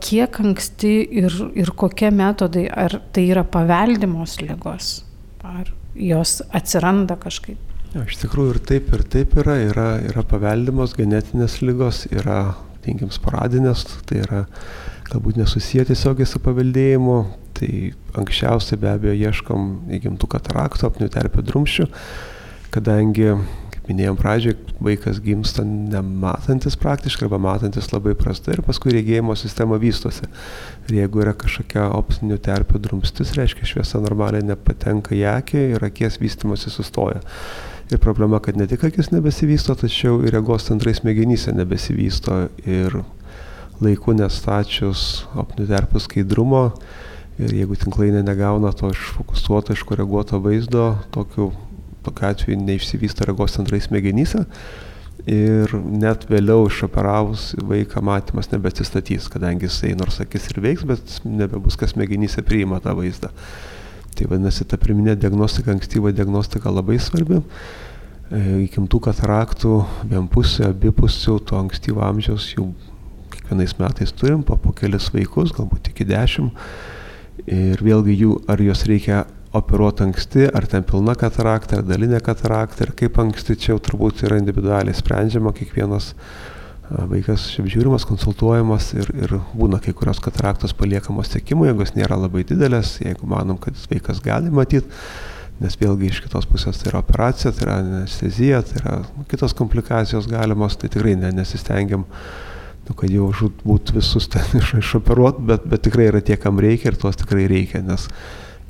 Kiek 0.04 0.38
anksti 0.40 0.92
ir, 1.20 1.34
ir 1.58 1.72
kokie 1.76 2.12
metodai, 2.14 2.64
ar 2.68 2.98
tai 3.12 3.26
yra 3.34 3.44
paveldimos 3.44 4.38
lygos, 4.40 4.94
ar 5.44 5.68
jos 5.94 6.38
atsiranda 6.54 7.18
kažkaip? 7.20 7.73
Iš 7.94 8.16
tikrųjų 8.24 8.56
ir 8.56 8.58
taip, 8.66 8.88
ir 8.96 9.04
taip 9.06 9.36
yra. 9.38 9.54
Yra, 9.68 9.86
yra 10.02 10.24
paveldimos 10.26 10.96
genetinės 10.98 11.60
lygos, 11.62 12.04
yra, 12.10 12.56
tinkim, 12.82 13.12
sporadinės, 13.14 13.84
tai 14.08 14.24
yra 14.24 14.40
galbūt 15.12 15.38
nesusiję 15.38 15.86
tiesiogiai 15.92 16.26
su 16.26 16.40
paveldėjimu. 16.42 17.18
Tai 17.54 17.68
anksčiausiai 18.18 18.80
be 18.82 18.88
abejo 18.90 19.14
ieškom 19.28 19.68
įgimtų 19.94 20.26
kataraktų, 20.32 20.88
apnių 20.88 21.06
terpio 21.14 21.44
drumščių, 21.46 21.84
kadangi, 22.74 23.28
kaip 23.76 23.86
minėjom 23.92 24.18
pradžioje, 24.18 24.56
vaikas 24.82 25.20
gimsta 25.22 25.62
nematantis 25.62 26.74
praktiškai 26.82 27.28
arba 27.28 27.38
matantis 27.44 27.92
labai 27.92 28.16
prastai 28.18 28.56
ir 28.56 28.64
paskui 28.66 28.96
regėjimo 28.96 29.36
sistema 29.38 29.78
vystosi. 29.78 30.26
Ir 30.88 30.96
jeigu 30.98 31.22
yra 31.22 31.36
kažkokia 31.38 31.86
optinių 31.94 32.40
terpio 32.42 32.82
drumstis, 32.82 33.36
reiškia 33.38 33.70
šviesa 33.70 34.02
normaliai 34.02 34.42
nepatenka 34.50 35.14
į 35.14 35.22
akį 35.36 35.64
ir 35.76 35.86
akies 35.92 36.18
vystimosi 36.18 36.74
sustoja. 36.74 37.22
Ir 37.92 37.98
problema, 38.00 38.38
kad 38.40 38.56
ne 38.56 38.66
tik 38.66 38.84
akis 38.88 39.10
nebesivysto, 39.12 39.74
tačiau 39.76 40.22
ir 40.24 40.32
regos 40.32 40.64
centrai 40.70 40.94
smegenyse 40.96 41.52
nebesivysto. 41.52 42.46
Ir 42.64 43.02
laiku 43.82 44.14
nestačius 44.16 45.24
optinių 45.36 45.66
terpių 45.68 46.00
skaidrumo 46.00 46.64
ir 47.42 47.52
jeigu 47.58 47.76
tinklainė 47.82 48.22
negauna 48.24 48.70
to 48.72 48.92
išfokusuoto, 48.94 49.74
iškoreguoto 49.74 50.38
vaizdo, 50.40 50.92
tokiu, 51.14 51.50
tokiu 52.06 52.28
atveju 52.30 52.58
neišsivysto 52.62 53.26
regos 53.28 53.58
centrai 53.58 53.82
smegenyse. 53.84 54.44
Ir 55.30 55.70
net 55.88 56.26
vėliau 56.28 56.66
išoperavus 56.68 57.54
vaiką 57.64 58.02
matymas 58.04 58.50
nebeatsistatys, 58.52 59.28
kadangi 59.32 59.68
jisai 59.68 59.94
nors 59.96 60.20
akis 60.20 60.50
ir 60.52 60.60
veiks, 60.64 60.84
bet 60.88 61.20
nebebus 61.24 61.78
kas 61.80 61.94
smegenyse 61.94 62.44
priima 62.44 62.80
tą 62.84 62.96
vaizdą. 62.98 63.32
Tai 64.14 64.28
vadinasi, 64.30 64.66
ta 64.70 64.78
priminė 64.78 65.16
diagnostika, 65.18 65.72
ankstyva 65.74 66.12
diagnostika 66.14 66.70
labai 66.70 67.00
svarbi. 67.02 67.40
E, 68.30 68.40
įkimtų 68.64 69.00
kataraktų 69.08 69.78
vienpusių, 70.12 70.68
abipusių, 70.70 71.38
to 71.48 71.58
ankstyvo 71.58 72.04
amžiaus 72.06 72.52
jau 72.54 72.68
kiekvienais 73.34 73.74
metais 73.80 74.14
turim, 74.14 74.44
po, 74.46 74.56
po 74.60 74.72
kelis 74.76 75.10
vaikus, 75.14 75.52
galbūt 75.56 75.90
iki 75.90 76.06
dešimt. 76.08 76.66
Ir 77.50 77.82
vėlgi 77.82 78.14
jų, 78.20 78.36
ar 78.48 78.62
juos 78.62 78.84
reikia 78.86 79.24
operuoti 79.54 80.06
anksti, 80.06 80.46
ar 80.54 80.66
ten 80.70 80.86
pilna 80.86 81.14
katarakta, 81.18 81.78
ar 81.78 81.86
dalinė 81.86 82.20
katarakta, 82.24 82.86
ir 82.86 82.94
kaip 82.98 83.18
anksti 83.22 83.58
čia 83.58 83.74
jau 83.74 83.82
turbūt 83.82 84.24
yra 84.26 84.38
individualiai 84.40 84.94
sprendžiama 84.94 85.52
kiekvienas 85.54 86.12
vaikas 86.90 87.46
apžiūrimas, 87.60 88.04
konsultuojamas 88.08 88.90
ir, 88.98 89.08
ir 89.16 89.36
būna 89.56 89.80
kai 89.82 89.94
kurios 89.96 90.20
kataraktos 90.22 90.74
paliekamos 90.76 91.30
sekimui, 91.32 91.68
jeigu 91.70 91.84
jos 91.84 91.94
nėra 91.96 92.18
labai 92.20 92.44
didelės, 92.48 92.98
jeigu 93.04 93.28
manom, 93.30 93.58
kad 93.60 93.78
vaikas 93.90 94.20
gali 94.24 94.52
matyti, 94.52 94.90
nes 95.62 95.76
vėlgi 95.80 96.10
iš 96.10 96.20
kitos 96.26 96.48
pusės 96.50 96.80
tai 96.80 96.90
yra 96.90 97.00
operacija, 97.00 97.54
tai 97.54 97.66
yra 97.66 97.78
anestezija, 97.80 98.60
tai 98.68 98.80
yra 98.82 98.96
nu, 99.06 99.24
kitos 99.30 99.54
komplikacijos 99.56 100.28
galimos, 100.30 100.76
tai 100.76 100.90
tikrai 100.92 101.14
ne, 101.18 101.30
nesistengiam, 101.34 102.04
nu, 102.84 102.96
kad 102.98 103.12
jau 103.12 103.30
būt 103.64 103.94
visus 103.96 104.28
ten 104.32 104.44
iš, 104.60 104.74
išoperuot, 104.82 105.40
bet, 105.48 105.68
bet 105.70 105.86
tikrai 105.86 106.10
yra 106.12 106.24
tie, 106.24 106.36
kam 106.40 106.60
reikia 106.60 106.92
ir 106.92 107.00
tuos 107.00 107.16
tikrai 107.20 107.46
reikia, 107.50 107.80
nes 107.86 108.10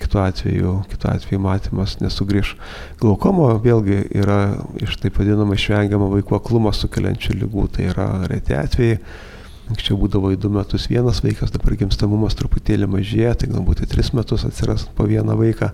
kitu 0.05 0.21
atveju, 0.23 0.73
kitu 0.93 1.11
atveju 1.11 1.41
matymas 1.43 1.99
nesugrįž. 2.03 2.55
Glaukomo 3.01 3.51
vėlgi 3.65 4.01
yra 4.15 4.41
iš 4.85 4.99
taip 5.03 5.19
vadinamo 5.21 5.57
išvengiamo 5.57 6.11
vaikų 6.13 6.39
aklumo 6.39 6.73
sukeliančių 6.77 7.39
lygų, 7.43 7.69
tai 7.75 7.89
yra 7.93 8.09
reti 8.31 8.57
atvejai. 8.59 8.99
Anksčiau 9.73 9.97
būdavo 9.97 10.29
į 10.35 10.37
du 10.43 10.51
metus 10.53 10.91
vienas 10.93 11.23
vaikas, 11.25 11.53
dabar 11.55 11.77
gimstamumas 11.81 12.37
truputėlį 12.37 12.89
mažėja, 12.99 13.33
tai 13.41 13.49
galbūt 13.49 13.87
į 13.87 13.89
tris 13.95 14.13
metus 14.13 14.45
atsiras 14.45 14.85
po 14.93 15.07
vieną 15.09 15.39
vaiką. 15.41 15.71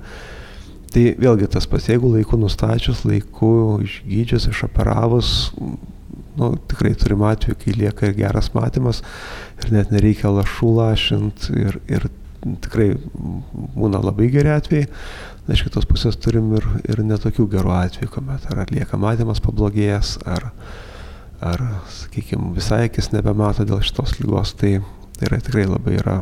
Tai 0.91 1.03
vėlgi 1.19 1.49
tas 1.51 1.67
pats, 1.71 1.89
jeigu 1.91 2.11
laiku 2.15 2.39
nustačius, 2.39 3.03
laiku 3.07 3.81
išgydžius, 3.83 4.47
išoperavus, 4.51 5.51
nu, 6.39 6.55
tikrai 6.71 6.95
turim 6.99 7.23
atveju, 7.27 7.59
kai 7.59 7.75
lieka 7.77 8.09
ir 8.09 8.17
geras 8.19 8.51
matymas 8.55 9.03
ir 9.61 9.75
net 9.75 9.91
nereikia 9.95 10.31
lašų 10.35 10.71
lašint 10.79 11.51
ir, 11.55 11.79
ir 11.91 12.07
tikrai 12.41 12.93
būna 13.77 14.01
labai 14.03 14.31
geri 14.33 14.53
atvejai. 14.55 14.89
Na, 15.47 15.57
iš 15.57 15.65
kitos 15.67 15.87
pusės 15.89 16.19
turim 16.21 16.53
ir, 16.59 16.67
ir 16.89 17.03
netokių 17.05 17.47
gerų 17.51 17.73
atvejų, 17.75 18.11
kuomet 18.15 18.45
ar 18.53 18.61
lieka 18.71 18.99
matymas 19.01 19.41
pablogėjęs, 19.43 20.19
ar, 20.31 20.51
ar 21.43 21.65
sakykime, 21.91 22.53
visai 22.57 22.85
akis 22.89 23.11
nebemato 23.15 23.67
dėl 23.67 23.81
šitos 23.85 24.19
lygos, 24.21 24.55
tai, 24.61 24.77
tai 25.17 25.31
yra 25.31 25.41
tikrai 25.43 25.67
labai 25.67 25.97
yra 25.99 26.21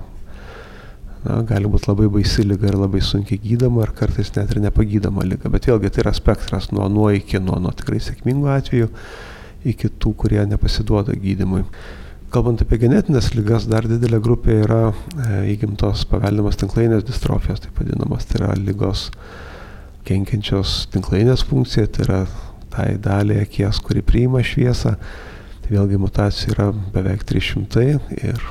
na, 1.24 1.40
gali 1.46 1.70
būti 1.70 1.90
labai 1.90 2.08
baisi 2.18 2.44
lyga 2.46 2.70
ir 2.70 2.78
labai 2.78 3.02
sunkiai 3.04 3.40
gydoma 3.42 3.84
ir 3.86 3.94
kartais 3.98 4.30
net 4.36 4.54
ir 4.54 4.62
nepagydoma 4.64 5.26
lyga. 5.26 5.50
Bet 5.52 5.68
vėlgi 5.70 5.92
tai 5.92 6.04
yra 6.06 6.14
spektras 6.16 6.70
nuo 6.72 6.88
nuo 6.92 7.10
iki, 7.14 7.40
nuo, 7.42 7.58
nuo 7.62 7.74
tikrai 7.76 8.00
sėkmingų 8.04 8.52
atvejų 8.54 8.90
iki 9.68 9.90
tų, 9.98 10.14
kurie 10.22 10.44
nepasiduoda 10.48 11.16
gydimui. 11.18 11.64
Kalbant 12.32 12.60
apie 12.60 12.76
genetinės 12.82 13.30
lygas, 13.32 13.64
dar 13.70 13.86
didelė 13.88 14.20
grupė 14.20 14.58
yra 14.66 14.82
e, 14.90 15.54
įgimtos 15.54 16.04
paveldimas 16.10 16.58
tinklainės 16.60 17.06
distrofijos, 17.08 17.62
taip 17.64 17.80
vadinamas, 17.80 18.26
tai 18.28 18.42
yra 18.42 18.50
lygos 18.58 19.06
kenkiančios 20.08 20.82
tinklainės 20.92 21.46
funkcija, 21.48 21.88
tai 21.88 22.04
yra 22.04 22.20
tai 22.74 22.90
daliai 23.00 23.46
akies, 23.46 23.80
kuri 23.84 24.04
priima 24.04 24.44
šviesą. 24.44 24.94
Tai 25.64 25.72
vėlgi 25.72 26.00
mutacijų 26.00 26.54
yra 26.54 26.70
beveik 26.94 27.24
300 27.28 27.88
ir 28.20 28.46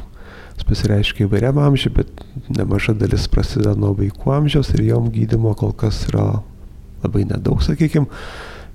pasireiškia 0.67 1.27
įvairiam 1.27 1.59
amžiui, 1.63 1.93
bet 1.95 2.23
nemaža 2.51 2.95
dalis 2.97 3.27
prasideda 3.31 3.75
nuo 3.79 3.93
vaikų 3.97 4.33
amžiaus 4.35 4.73
ir 4.75 4.83
jom 4.89 5.09
gydimo 5.13 5.53
kol 5.57 5.73
kas 5.77 6.03
yra 6.09 6.41
labai 7.03 7.23
nedaug, 7.29 7.61
sakykime. 7.63 8.09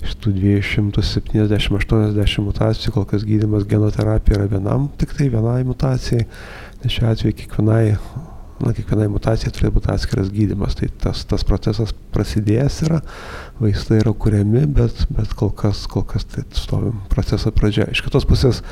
Iš 0.03 0.17
tų 0.23 0.33
270-80 0.35 2.43
mutacijų 2.43 2.93
kol 2.97 3.05
kas 3.09 3.23
gydimas 3.27 3.67
genoterapija 3.71 4.41
yra 4.41 4.49
vienam, 4.51 4.89
tik 4.99 5.15
tai 5.15 5.29
vienai 5.31 5.63
mutacijai, 5.69 6.27
nes 6.83 6.97
šiuo 6.97 7.13
atveju 7.13 7.37
kiekvienai, 7.39 7.85
na, 8.63 8.73
kiekvienai 8.75 9.09
mutacijai 9.13 9.55
turėtų 9.55 9.77
būti 9.79 9.93
atskiras 9.95 10.33
gydimas. 10.35 10.77
Tai 10.79 10.91
tas, 11.07 11.23
tas 11.31 11.47
procesas 11.47 11.95
prasidėjęs 12.15 12.83
yra, 12.89 12.99
vaistai 13.63 14.03
yra 14.03 14.13
kuriami, 14.13 14.67
bet, 14.81 15.07
bet 15.15 15.39
kol 15.39 15.55
kas, 15.55 15.87
kol 15.91 16.07
kas 16.09 16.27
tai 16.35 16.43
stovim 16.59 16.99
proceso 17.13 17.55
pradžia. 17.55 17.87
Iš 17.95 18.03
kitos 18.07 18.27
pusės, 18.27 18.63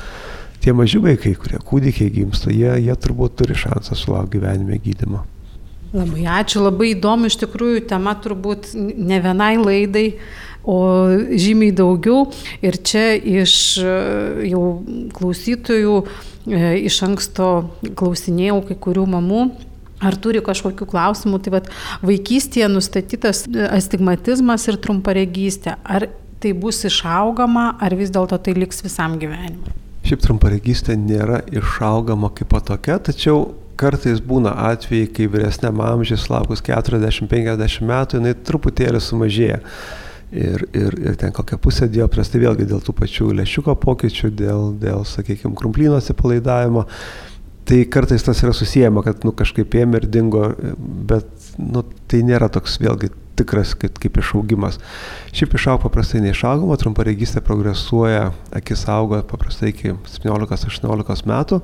tie 0.61 0.75
maži 0.75 0.99
vaikai, 1.03 1.37
kurie 1.39 1.59
kūdikiai 1.63 2.11
gimsta, 2.19 2.51
jie, 2.51 2.73
jie 2.83 2.95
turbūt 2.99 3.39
turi 3.39 3.55
šansą 3.57 3.95
sulaukti 3.95 4.39
gyvenime 4.39 4.83
gydimo. 4.83 5.23
Labai 5.91 6.23
ačiū, 6.39 6.61
labai 6.63 6.93
įdomu, 6.93 7.27
iš 7.27 7.35
tikrųjų 7.41 7.83
tema 7.89 8.13
turbūt 8.15 8.71
ne 8.79 9.17
vienai 9.19 9.57
laidai, 9.59 10.05
o 10.63 10.77
žymiai 11.35 11.73
daugiau. 11.75 12.29
Ir 12.63 12.77
čia 12.79 13.17
iš 13.17 13.55
jau 14.47 14.63
klausytojų 15.17 15.97
e, 15.99 16.61
iš 16.87 17.01
anksto 17.09 17.49
klausinėjau 17.97 18.61
kai 18.69 18.79
kurių 18.87 19.05
mamų. 19.17 19.43
Ar 20.01 20.15
turi 20.17 20.39
kažkokių 20.41 20.87
klausimų, 20.89 21.37
tai 21.45 21.51
vad 21.53 21.67
vaikystėje 22.01 22.71
nustatytas 22.71 23.43
astigmatizmas 23.69 24.65
ir 24.71 24.79
trumparegystė, 24.81 25.75
ar 25.83 26.07
tai 26.41 26.55
bus 26.57 26.79
išaugama, 26.87 27.75
ar 27.77 27.93
vis 27.99 28.09
dėlto 28.13 28.39
tai 28.41 28.55
liks 28.57 28.81
visam 28.81 29.19
gyvenimui? 29.21 29.75
Šiaip 30.07 30.23
trumparegystė 30.23 30.95
nėra 30.97 31.43
išaugama 31.53 32.31
kaip 32.33 32.55
tokia, 32.65 32.97
tačiau 32.97 33.51
kartais 33.81 34.21
būna 34.23 34.53
atvejai, 34.69 35.09
kai 35.15 35.27
vyresniam 35.31 35.81
amžiui 35.83 36.19
sulaukus 36.21 36.63
40-50 36.67 37.87
metų 37.89 38.21
jinai 38.21 38.35
truputėlį 38.47 39.01
sumažėja. 39.03 39.59
Ir, 40.31 40.63
ir, 40.71 40.95
ir 40.95 41.15
ten 41.19 41.33
kokią 41.35 41.57
pusę 41.59 41.89
dioptrijos, 41.91 42.29
tai 42.31 42.39
vėlgi 42.39 42.69
dėl 42.69 42.79
tų 42.85 42.93
pačių 42.95 43.33
lešiuko 43.41 43.75
pokyčių, 43.81 44.29
dėl, 44.39 44.69
dėl 44.79 45.03
sakykime, 45.07 45.57
krumplino 45.59 45.97
atsipalaidavimo. 45.99 46.85
Tai 47.67 47.79
kartais 47.91 48.23
tas 48.23 48.39
yra 48.41 48.53
susijęma, 48.55 49.03
kad 49.03 49.25
nu, 49.27 49.35
kažkaip 49.37 49.75
ėmė 49.83 49.99
ir 49.99 50.07
dingo, 50.11 50.47
bet 51.11 51.51
nu, 51.59 51.83
tai 52.07 52.23
nėra 52.27 52.47
toks 52.51 52.79
vėlgi 52.81 53.11
tikras 53.39 53.73
kaip, 53.79 53.97
kaip 54.01 54.17
išaugimas. 54.21 54.77
Šiaip 55.35 55.55
išaugo 55.57 55.85
paprastai 55.85 56.21
neišaugoma, 56.25 56.77
trumparegystė 56.81 57.43
progresuoja, 57.45 58.31
akis 58.57 58.85
auga 58.91 59.21
paprastai 59.27 59.71
iki 59.71 59.95
17-18 60.15 61.29
metų, 61.31 61.61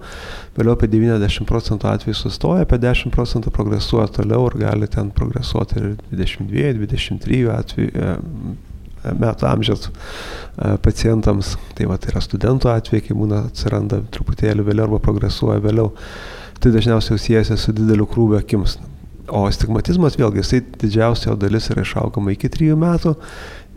vėliau 0.57 0.77
apie 0.77 0.89
90 0.93 1.49
procentų 1.49 1.91
atvejų 1.91 2.17
sustoja, 2.21 2.65
apie 2.65 2.79
10 2.83 3.13
procentų 3.15 3.53
progresuoja 3.55 4.07
toliau 4.19 4.47
ir 4.49 4.59
gali 4.63 4.89
ten 4.91 5.11
progresuoti 5.15 5.79
ir 5.81 5.91
22-23 6.13 7.43
atvejų 7.57 7.91
e, 7.93 8.15
metų 9.17 9.47
amžiaus 9.51 9.87
e, 9.87 10.73
pacientams. 10.83 11.55
Tai 11.77 11.91
va, 11.91 11.99
tai 12.01 12.13
yra 12.13 12.23
studentų 12.23 12.73
atvejai, 12.73 13.05
kai 13.05 13.17
būna 13.17 13.45
atsiranda 13.51 14.01
truputėlį 14.15 14.65
vėliau 14.67 14.89
arba 14.89 15.03
progresuoja 15.03 15.61
vėliau. 15.63 15.93
Tai 16.57 16.73
dažniausiai 16.73 17.21
siejasi 17.21 17.57
su 17.61 17.75
dideliu 17.75 18.07
krūvio 18.09 18.39
akims. 18.39 18.79
O 19.27 19.43
stigmatizmas 19.51 20.15
vėlgi, 20.15 20.39
jisai 20.39 20.61
didžiausia 20.79 21.35
dalis 21.39 21.67
yra 21.73 21.83
išaugama 21.83 22.31
iki 22.31 22.47
3 22.51 22.77
metų 22.79 23.15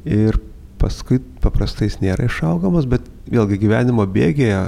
ir 0.06 0.38
paskui 0.80 1.18
paprastai 1.42 1.88
jis 1.88 1.98
nėra 2.00 2.28
išaugamas, 2.28 2.86
bet 2.88 3.04
vėlgi 3.30 3.58
gyvenimo 3.60 4.06
bėgėje, 4.08 4.62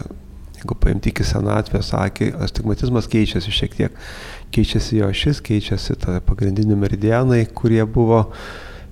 jeigu 0.58 0.76
paimti 0.82 1.12
iki 1.12 1.24
senatvės 1.26 1.92
akį, 1.96 2.32
astigmatizmas 2.44 3.08
keičiasi 3.10 3.54
šiek 3.54 3.78
tiek. 3.78 4.02
Keičiasi 4.52 4.98
jo 4.98 5.08
šis, 5.16 5.40
keičiasi 5.46 5.96
pagrindiniai 6.26 6.82
meridianai, 6.82 7.46
kurie 7.56 7.84
buvo, 7.86 8.26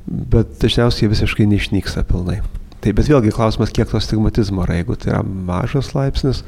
bet 0.06 0.56
dažniausiai 0.62 1.10
visiškai 1.12 1.50
neišnyksta 1.50 2.06
pilnai. 2.08 2.40
Tai 2.80 2.92
bet 2.96 3.10
vėlgi 3.10 3.32
klausimas, 3.36 3.72
kiek 3.76 3.90
to 3.90 4.00
stigmatizmo 4.00 4.64
yra. 4.64 4.78
Jeigu 4.78 4.96
tai 4.96 5.10
yra 5.12 5.20
mažas 5.24 5.90
laipsnis, 5.92 6.40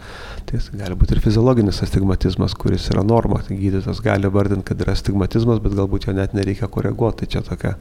tai 0.48 0.60
gali 0.80 0.96
būti 0.96 1.16
ir 1.16 1.20
fiziologinis 1.24 1.82
astigmatizmas, 1.84 2.54
kuris 2.56 2.88
yra 2.94 3.04
norma. 3.04 3.42
Tai 3.44 3.58
gydytas 3.60 4.00
gali 4.04 4.30
vardinti, 4.32 4.64
kad 4.70 4.80
yra 4.80 4.96
astigmatizmas, 4.96 5.60
bet 5.64 5.76
galbūt 5.76 6.08
jo 6.08 6.16
net 6.16 6.32
nereikia 6.36 6.70
koreguoti. 6.72 7.26
Tai 7.26 7.32
čia 7.34 7.44
tokia 7.50 7.74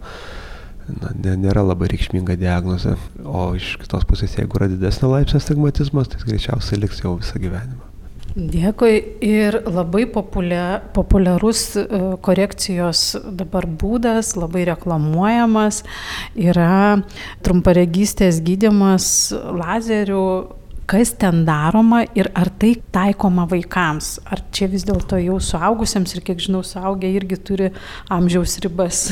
na, 0.92 1.14
nėra 1.46 1.64
labai 1.64 1.94
reikšminga 1.94 2.36
diagnozė. 2.42 2.98
O 3.24 3.54
iš 3.56 3.78
kitos 3.86 4.04
pusės, 4.10 4.36
jeigu 4.36 4.60
yra 4.60 4.68
didesnio 4.74 5.14
laipsnio 5.14 5.40
astigmatizmas, 5.40 6.12
tai 6.12 6.20
greičiausiai 6.26 6.84
liks 6.84 7.00
jau 7.06 7.16
visą 7.22 7.40
gyvenimą. 7.40 7.91
Dėkui. 8.32 8.94
Ir 9.28 9.58
labai 9.68 10.06
populiarus 10.08 11.64
e, 11.76 11.84
korekcijos 12.24 13.04
dabar 13.36 13.68
būdas, 13.68 14.38
labai 14.40 14.64
reklamuojamas, 14.70 15.82
yra 16.40 17.02
trumparegystės 17.44 18.40
gydimas 18.46 19.06
lazerių. 19.36 20.24
Kas 20.92 21.14
ten 21.20 21.46
daroma 21.48 22.02
ir 22.18 22.28
ar 22.36 22.50
tai 22.60 22.74
taikoma 22.92 23.46
vaikams, 23.52 24.18
ar 24.28 24.42
čia 24.52 24.68
vis 24.72 24.84
dėlto 24.88 25.20
jau 25.22 25.38
suaugusiems 25.40 26.16
ir 26.16 26.24
kiek 26.28 26.42
žinau, 26.44 26.64
suaugę 26.68 27.08
irgi 27.12 27.38
turi 27.40 27.70
amžiaus 28.12 28.58
ribas. 28.64 29.06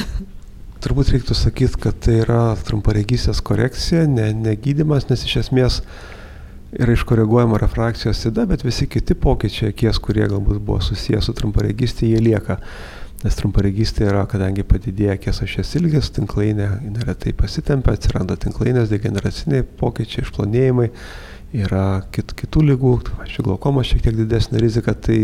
Turbūt 0.84 1.12
reiktų 1.12 1.36
sakyti, 1.36 1.80
kad 1.84 2.00
tai 2.04 2.22
yra 2.26 2.56
trumparegystės 2.68 3.40
korekcija, 3.44 4.06
ne, 4.12 4.32
ne 4.36 4.56
gydimas, 4.60 5.08
nes 5.12 5.24
iš 5.28 5.38
esmės 5.46 5.82
yra 6.72 6.94
iškoreguojama 6.94 7.58
refrakcijos 7.58 8.22
sida, 8.22 8.46
bet 8.46 8.64
visi 8.64 8.88
kiti 8.88 9.16
pokyčiai 9.18 9.74
akies, 9.74 10.00
kurie 10.04 10.28
galbūt 10.30 10.62
buvo 10.62 10.80
susijęs 10.86 11.30
su 11.30 11.36
trumparegystė, 11.38 12.10
jie 12.12 12.22
lieka. 12.24 12.60
Nes 13.20 13.36
trumparegystė 13.36 14.06
yra, 14.08 14.22
kadangi 14.32 14.64
padidėja 14.64 15.18
akies 15.18 15.42
ašies 15.44 15.74
ilgis, 15.76 16.12
tinklainė 16.16 16.70
neretai 16.86 17.34
pasitempia, 17.36 17.98
atsiranda 17.98 18.38
tinklainės 18.40 18.94
degeneraciniai 18.94 19.66
pokyčiai, 19.82 20.24
išplonėjimai, 20.24 20.88
yra 21.60 21.84
kit, 22.16 22.32
kitų 22.38 22.64
lygų, 22.70 22.94
pavyzdžiui, 23.10 23.46
glaukomos 23.50 23.90
šiek 23.90 24.06
tiek 24.06 24.16
didesnė 24.22 24.62
rizika, 24.62 24.94
tai 24.94 25.18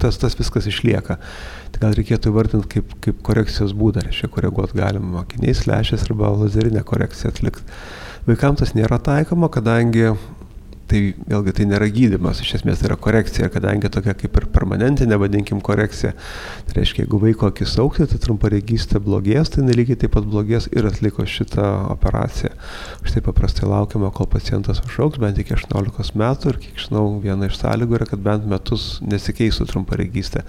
tas, 0.00 0.16
tas 0.22 0.38
viskas 0.38 0.70
išlieka. 0.70 1.18
Tai 1.74 1.82
gal 1.82 1.98
reikėtų 1.98 2.32
įvardinti 2.32 2.72
kaip, 2.78 2.96
kaip 3.04 3.20
korekcijos 3.26 3.74
būdą, 3.76 4.06
reiškia 4.06 4.30
koreguoti 4.32 4.78
galima 4.78 5.26
akiniais, 5.26 5.66
lešės 5.68 6.06
arba 6.08 6.30
lazerinę 6.32 6.84
korekciją 6.86 7.34
atlikti. 7.34 7.66
Vaikams 8.28 8.62
tas 8.62 8.74
nėra 8.78 9.02
taikoma, 9.02 9.50
kadangi 9.52 10.14
tai 10.88 11.00
vėlgi 11.28 11.54
tai 11.58 11.66
nėra 11.68 11.88
gydimas, 11.92 12.40
iš 12.42 12.54
esmės 12.58 12.80
tai 12.80 12.88
yra 12.90 12.96
korekcija, 13.00 13.50
kadangi 13.52 13.90
tokia 13.92 14.14
kaip 14.18 14.36
ir 14.40 14.46
permanentinė, 14.54 15.18
vadinkim, 15.20 15.60
korekcija. 15.64 16.14
Tai 16.68 16.76
reiškia, 16.78 17.04
jeigu 17.04 17.20
vaiko 17.22 17.50
akis 17.52 17.76
aukti, 17.82 18.06
tai 18.10 18.20
trumparegystė 18.24 19.00
blogės, 19.04 19.52
tai 19.54 19.66
nelygiai 19.66 20.00
taip 20.02 20.14
pat 20.16 20.28
blogės 20.28 20.68
ir 20.72 20.88
atliko 20.88 21.26
šitą 21.28 21.68
operaciją. 21.94 22.54
Štai 23.06 23.24
paprastai 23.28 23.68
laukiama, 23.70 24.12
kol 24.16 24.30
pacientas 24.32 24.82
užauks 24.86 25.20
bent 25.22 25.40
iki 25.40 25.56
18 25.56 26.18
metų 26.18 26.52
ir, 26.54 26.60
kiek 26.66 26.84
žinau, 26.88 27.06
viena 27.24 27.48
iš 27.48 27.60
sąlygų 27.60 28.00
yra, 28.00 28.10
kad 28.10 28.24
bent 28.24 28.48
metus 28.48 28.90
nesikeistų 29.04 29.68
trumparegystė. 29.72 30.44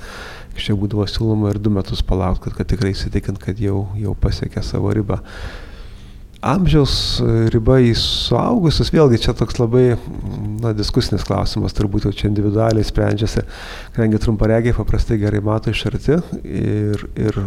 Čia 0.59 0.75
būdavo 0.75 1.05
siūloma 1.07 1.53
ir 1.53 1.59
du 1.63 1.71
metus 1.71 2.01
palaukti, 2.03 2.49
kad, 2.49 2.57
kad 2.57 2.67
tikrai 2.73 2.91
įsitikint, 2.91 3.39
kad 3.39 3.59
jau, 3.63 3.85
jau 3.95 4.15
pasiekė 4.19 4.63
savo 4.65 4.91
ribą. 4.95 5.21
Amžiaus 6.39 7.19
riba 7.51 7.81
į 7.83 7.91
suaugusius, 7.99 8.93
vėlgi 8.95 9.17
čia 9.25 9.33
toks 9.35 9.57
labai 9.59 9.97
na, 10.63 10.71
diskusinis 10.71 11.25
klausimas, 11.27 11.75
turbūt 11.75 12.07
jau 12.07 12.13
čia 12.15 12.29
individualiai 12.29 12.87
sprendžiasi, 12.87 13.43
kadangi 13.95 14.21
trumparegiai 14.23 14.77
paprastai 14.77 15.19
gerai 15.19 15.41
mato 15.43 15.73
iš 15.73 15.83
arti 15.89 16.15
ir, 16.47 17.03
ir 17.19 17.41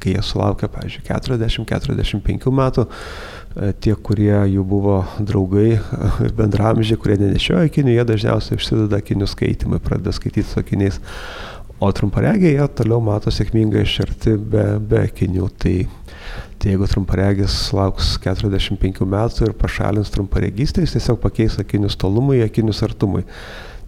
kai 0.00 0.14
jie 0.14 0.24
sulaukia, 0.24 0.68
pavyzdžiui, 0.72 1.06
40-45 1.08 2.52
metų, 2.56 2.84
e, 2.88 3.72
tie, 3.84 3.94
kurie 3.96 4.34
jų 4.52 4.64
buvo 4.68 4.98
draugai, 5.16 5.78
bendramžiai, 6.40 7.00
kurie 7.00 7.16
nenešiojo 7.20 7.68
akinių, 7.68 7.94
jie 7.96 8.06
dažniausiai 8.12 8.60
užsideda 8.60 9.00
akinių 9.00 9.28
skaitimui, 9.32 9.80
pradeda 9.84 10.12
skaityti 10.16 10.48
su 10.48 10.60
akiniais, 10.60 11.00
o 11.80 11.88
trumparegiai 11.96 12.58
jie 12.58 12.68
toliau 12.76 13.00
mato 13.04 13.32
sėkmingai 13.32 13.86
iš 13.86 13.96
arti 14.04 14.36
be, 14.36 14.66
be 14.84 15.06
akinių. 15.08 15.48
Tai 15.60 15.74
Tai 16.60 16.74
jeigu 16.74 16.84
trumparegis 16.92 17.54
lauks 17.72 18.10
45 18.20 19.06
metų 19.08 19.46
ir 19.46 19.54
pašalins 19.56 20.10
trumparegystę, 20.12 20.82
jis 20.84 20.92
tiesiog 20.92 21.16
pakeis 21.22 21.54
akinius 21.62 21.96
tolumui 21.96 22.42
akinius 22.44 22.82
artumui. 22.84 23.22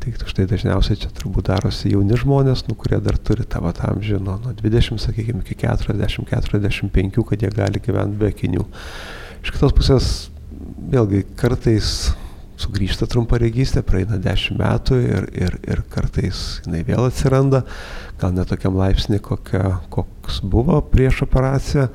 Tai 0.01 0.13
štai 0.31 0.47
dažniausiai 0.49 0.97
čia 1.03 1.11
turbūt 1.13 1.51
darosi 1.51 1.93
jauni 1.93 2.17
žmonės, 2.17 2.65
nu, 2.71 2.75
kurie 2.81 2.97
dar 3.05 3.19
turi 3.21 3.45
vat 3.45 3.83
amžių 3.91 4.23
nuo, 4.25 4.39
nuo 4.41 4.55
20, 4.57 4.99
sakykime, 5.05 5.45
iki 5.45 5.59
40-45, 5.61 7.21
kad 7.29 7.45
jie 7.45 7.53
gali 7.53 7.85
gyventi 7.85 8.19
be 8.19 8.33
akinių. 8.33 8.65
Iš 9.45 9.53
kitos 9.53 9.77
pusės, 9.77 10.09
vėlgi, 10.97 11.27
kartais 11.37 11.93
sugrįžta 12.63 13.11
trumparegystė, 13.11 13.83
praeina 13.87 14.19
10 14.23 14.59
metų 14.61 15.03
ir, 15.03 15.29
ir, 15.35 15.61
ir 15.67 15.85
kartais 15.93 16.63
jinai 16.65 16.83
vėl 16.89 17.07
atsiranda, 17.11 17.65
gal 18.23 18.35
netokiam 18.37 18.79
laipsnį, 18.79 19.21
kokia, 19.27 19.79
koks 19.93 20.41
buvo 20.47 20.81
prieš 20.95 21.25
operaciją 21.27 21.91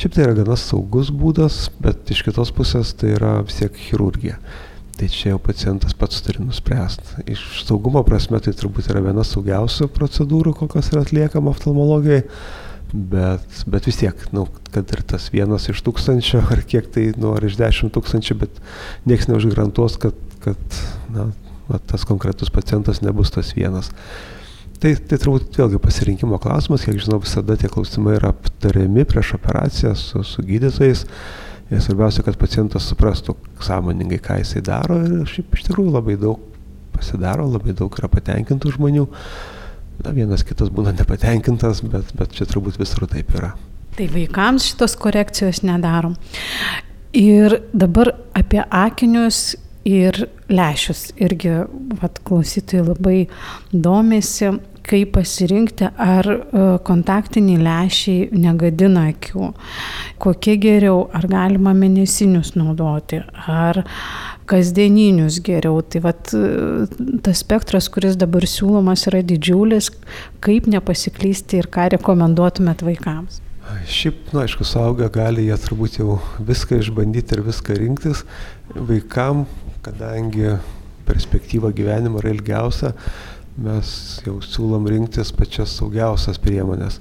Šiaip 0.00 0.14
tai 0.16 0.22
yra 0.24 0.32
gana 0.32 0.54
saugus 0.56 1.10
būdas, 1.12 1.66
bet 1.76 2.08
iš 2.08 2.22
kitos 2.24 2.48
pusės 2.56 2.94
tai 2.96 3.10
yra 3.18 3.34
vis 3.44 3.58
tiek 3.58 3.74
chirurgija. 3.76 4.38
Tai 4.96 5.08
čia 5.12 5.34
jau 5.34 5.40
pacientas 5.44 5.92
pats 5.92 6.22
turi 6.24 6.40
nuspręsti. 6.40 7.26
Iš 7.28 7.42
saugumo 7.66 8.00
prasme 8.06 8.40
tai 8.40 8.54
turbūt 8.56 8.88
yra 8.88 9.02
viena 9.04 9.20
saugiausių 9.28 9.90
procedūrų, 9.92 10.54
kokios 10.56 10.88
yra 10.94 11.02
atliekama 11.04 11.52
oftalmologijai, 11.52 12.22
bet, 12.92 13.62
bet 13.70 13.86
vis 13.88 14.00
tiek, 14.00 14.24
nu, 14.34 14.46
kad 14.74 14.90
ir 14.94 15.02
tas 15.06 15.28
vienas 15.34 15.68
iš 15.70 15.82
tūkstančio, 15.86 16.42
ar 16.54 16.64
kiek 16.68 16.90
tai, 16.94 17.10
nu, 17.20 17.34
ar 17.36 17.46
iš 17.46 17.58
dešimt 17.60 17.94
tūkstančių, 17.96 18.38
bet 18.42 18.60
nieks 19.08 19.30
neužgarantuos, 19.30 19.98
kad, 20.02 20.18
kad 20.44 20.80
na, 21.14 21.30
tas 21.90 22.04
konkretus 22.08 22.50
pacientas 22.50 23.02
nebus 23.04 23.32
tas 23.34 23.54
vienas. 23.56 23.92
Tai, 24.80 24.94
tai 24.96 25.18
turbūt 25.20 25.58
vėlgi 25.60 25.78
pasirinkimo 25.82 26.38
klausimas, 26.40 26.86
kiek 26.86 26.96
žinau, 27.04 27.20
visada 27.20 27.56
tie 27.60 27.68
klausimai 27.68 28.16
yra 28.16 28.32
aptariami 28.32 29.04
prieš 29.08 29.34
operaciją 29.36 29.92
su, 29.98 30.22
su 30.24 30.44
gydytojais. 30.46 31.04
Ir 31.70 31.82
svarbiausia, 31.84 32.24
kad 32.26 32.38
pacientas 32.40 32.88
suprastų 32.88 33.36
sąmoningai, 33.62 34.18
ką 34.24 34.40
jisai 34.40 34.62
daro 34.66 34.96
ir 35.04 35.28
šiaip 35.30 35.52
iš 35.54 35.68
tikrųjų 35.68 35.92
labai 35.94 36.16
daug 36.18 36.40
pasidaro, 36.96 37.44
labai 37.46 37.76
daug 37.76 37.94
yra 38.00 38.10
patenkintų 38.10 38.72
žmonių. 38.74 39.04
Na, 40.04 40.14
vienas 40.16 40.44
kitas 40.46 40.70
būna 40.72 40.94
nepatenkintas, 40.96 41.82
bet, 41.92 42.14
bet 42.16 42.36
čia 42.36 42.46
turbūt 42.48 42.78
visur 42.80 43.04
taip 43.10 43.34
yra. 43.36 43.52
Tai 43.96 44.06
vaikams 44.14 44.70
šitos 44.70 44.94
korekcijos 45.00 45.60
nedarom. 45.66 46.14
Ir 47.16 47.58
dabar 47.74 48.14
apie 48.38 48.62
akinius 48.64 49.58
ir 49.84 50.26
lešius. 50.48 51.10
Irgi 51.20 51.52
vat, 52.00 52.20
klausytojai 52.24 52.86
labai 52.86 53.18
domisi, 53.72 54.50
kaip 54.86 55.12
pasirinkti, 55.14 55.90
ar 56.00 56.26
e, 56.30 56.64
kontaktiniai 56.86 57.60
lešiai 57.62 58.28
negadina 58.40 59.08
akių, 59.12 59.50
kokie 60.22 60.56
geriau, 60.62 61.04
ar 61.14 61.28
galima 61.30 61.74
mėnesinius 61.76 62.54
naudoti, 62.58 63.20
ar 63.50 63.82
kasdieninius 64.50 65.38
geriau. 65.46 65.80
Tai 65.86 66.02
vat, 66.08 66.32
tas 67.24 67.44
spektras, 67.44 67.90
kuris 67.92 68.18
dabar 68.20 68.46
siūlomas, 68.48 69.06
yra 69.10 69.22
didžiulis, 69.26 69.92
kaip 70.44 70.68
nepasiklysti 70.70 71.62
ir 71.62 71.70
ką 71.72 71.90
rekomenduotumėt 71.96 72.84
vaikams. 72.86 73.40
Šiaip, 73.86 74.32
nu, 74.34 74.42
aišku, 74.42 74.66
suaugę 74.66 75.06
gali 75.14 75.46
jie 75.46 75.56
turbūt 75.62 76.00
jau 76.00 76.18
viską 76.46 76.80
išbandyti 76.82 77.36
ir 77.36 77.44
viską 77.46 77.76
rinktis. 77.78 78.24
Vaikam, 78.74 79.44
kadangi 79.84 80.56
perspektyva 81.06 81.70
gyvenimo 81.74 82.20
yra 82.22 82.34
ilgiausia, 82.34 82.92
mes 83.60 83.92
jau 84.26 84.38
siūlom 84.44 84.88
rinktis 84.90 85.32
pačias 85.36 85.76
saugiausias 85.78 86.40
priemonės. 86.42 86.98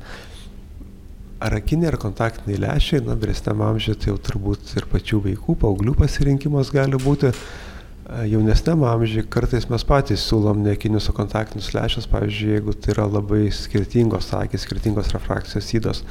Ar 1.39 1.53
akiniai 1.55 1.93
ar 1.93 1.95
kontaktiniai 1.95 2.59
lešiai, 2.59 2.99
na, 3.05 3.15
vyresniam 3.15 3.61
amžiui 3.63 3.95
tai 3.95 4.11
jau 4.11 4.17
turbūt 4.19 4.73
ir 4.75 4.87
pačių 4.91 5.21
vaikų, 5.23 5.53
paauglių 5.61 5.93
pasirinkimas 6.01 6.71
gali 6.75 6.99
būti. 6.99 7.31
Jaunesniam 8.27 8.81
amžiui 8.89 9.23
kartais 9.31 9.69
mes 9.69 9.85
patys 9.87 10.25
siūlom 10.25 10.63
ne 10.65 10.73
akinius, 10.73 11.07
o 11.11 11.13
kontaktinius 11.15 11.69
lešius, 11.77 12.09
pavyzdžiui, 12.11 12.55
jeigu 12.57 12.73
tai 12.73 12.91
yra 12.95 13.05
labai 13.07 13.45
skirtingos 13.53 14.31
akis, 14.35 14.65
skirtingos 14.65 15.13
refrakcijos 15.13 15.69
įdos. 15.77 16.01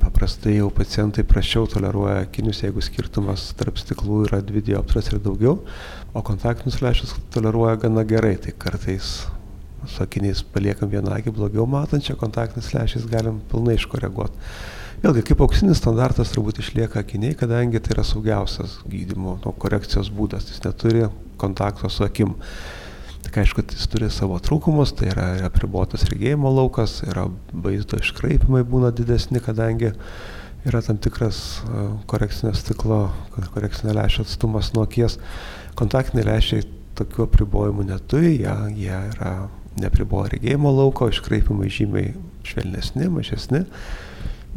Paprastai 0.00 0.54
jau 0.54 0.70
pacientai 0.72 1.24
prašiau 1.26 1.66
toleruoja 1.68 2.22
akinius, 2.24 2.62
jeigu 2.64 2.84
skirtumas 2.84 3.50
tarp 3.58 3.76
stiklų 3.82 4.22
yra 4.28 4.40
dvi 4.44 4.62
dioptras 4.70 5.10
ir 5.12 5.20
daugiau, 5.24 5.58
o 6.14 6.24
kontaktinius 6.24 6.80
lešius 6.84 7.12
toleruoja 7.34 7.76
gana 7.84 8.06
gerai, 8.08 8.38
tai 8.40 8.56
kartais 8.56 9.18
su 9.88 10.02
akiniais 10.04 10.42
paliekam 10.54 10.90
vieną 10.92 11.14
akį 11.16 11.32
blogiau 11.36 11.66
matančią, 11.70 12.16
kontaktinis 12.20 12.72
lęšis 12.74 13.06
galim 13.10 13.40
pilnai 13.52 13.78
iškoreguoti. 13.78 14.50
Vėlgi, 15.00 15.22
kaip 15.30 15.40
auksinis 15.40 15.78
standartas 15.80 16.28
turbūt 16.34 16.58
išlieka 16.60 17.00
akiniai, 17.00 17.32
kadangi 17.38 17.80
tai 17.80 17.94
yra 17.94 18.02
saugiausias 18.04 18.82
gydimo 18.84 19.38
nu, 19.40 19.52
korekcijos 19.62 20.10
būdas, 20.12 20.50
jis 20.50 20.60
neturi 20.66 21.06
kontakto 21.40 21.88
su 21.88 22.04
akim. 22.04 22.34
Tik 23.24 23.38
aišku, 23.40 23.64
jis 23.72 23.88
turi 23.88 24.10
savo 24.12 24.36
trūkumus, 24.44 24.92
tai 24.96 25.08
yra 25.14 25.30
apribotas 25.46 26.04
regėjimo 26.08 26.52
laukas, 26.52 26.98
yra 27.08 27.26
vaizdo 27.52 28.00
iškraipimai 28.00 28.60
būna 28.68 28.92
didesni, 28.96 29.40
kadangi 29.44 29.94
yra 30.68 30.82
tam 30.84 31.00
tikras 31.00 31.62
korekcinio 32.10 32.52
stiklo, 32.56 33.06
korekcinio 33.54 33.96
lęšio 33.96 34.26
atstumas 34.26 34.74
nuo 34.76 34.84
akies. 34.84 35.16
Kontaktiniai 35.80 36.28
lęšiai 36.28 36.66
tokių 37.00 37.24
apribojimų 37.24 37.88
neturi, 37.88 38.34
jie, 38.42 38.54
jie 38.82 39.00
yra 39.14 39.32
nepriboja 39.78 40.34
regėjimo 40.34 40.72
lauko, 40.74 41.10
iškraipimai 41.10 41.70
žymiai 41.72 42.14
švelnesni, 42.46 43.08
mažesni, 43.12 43.64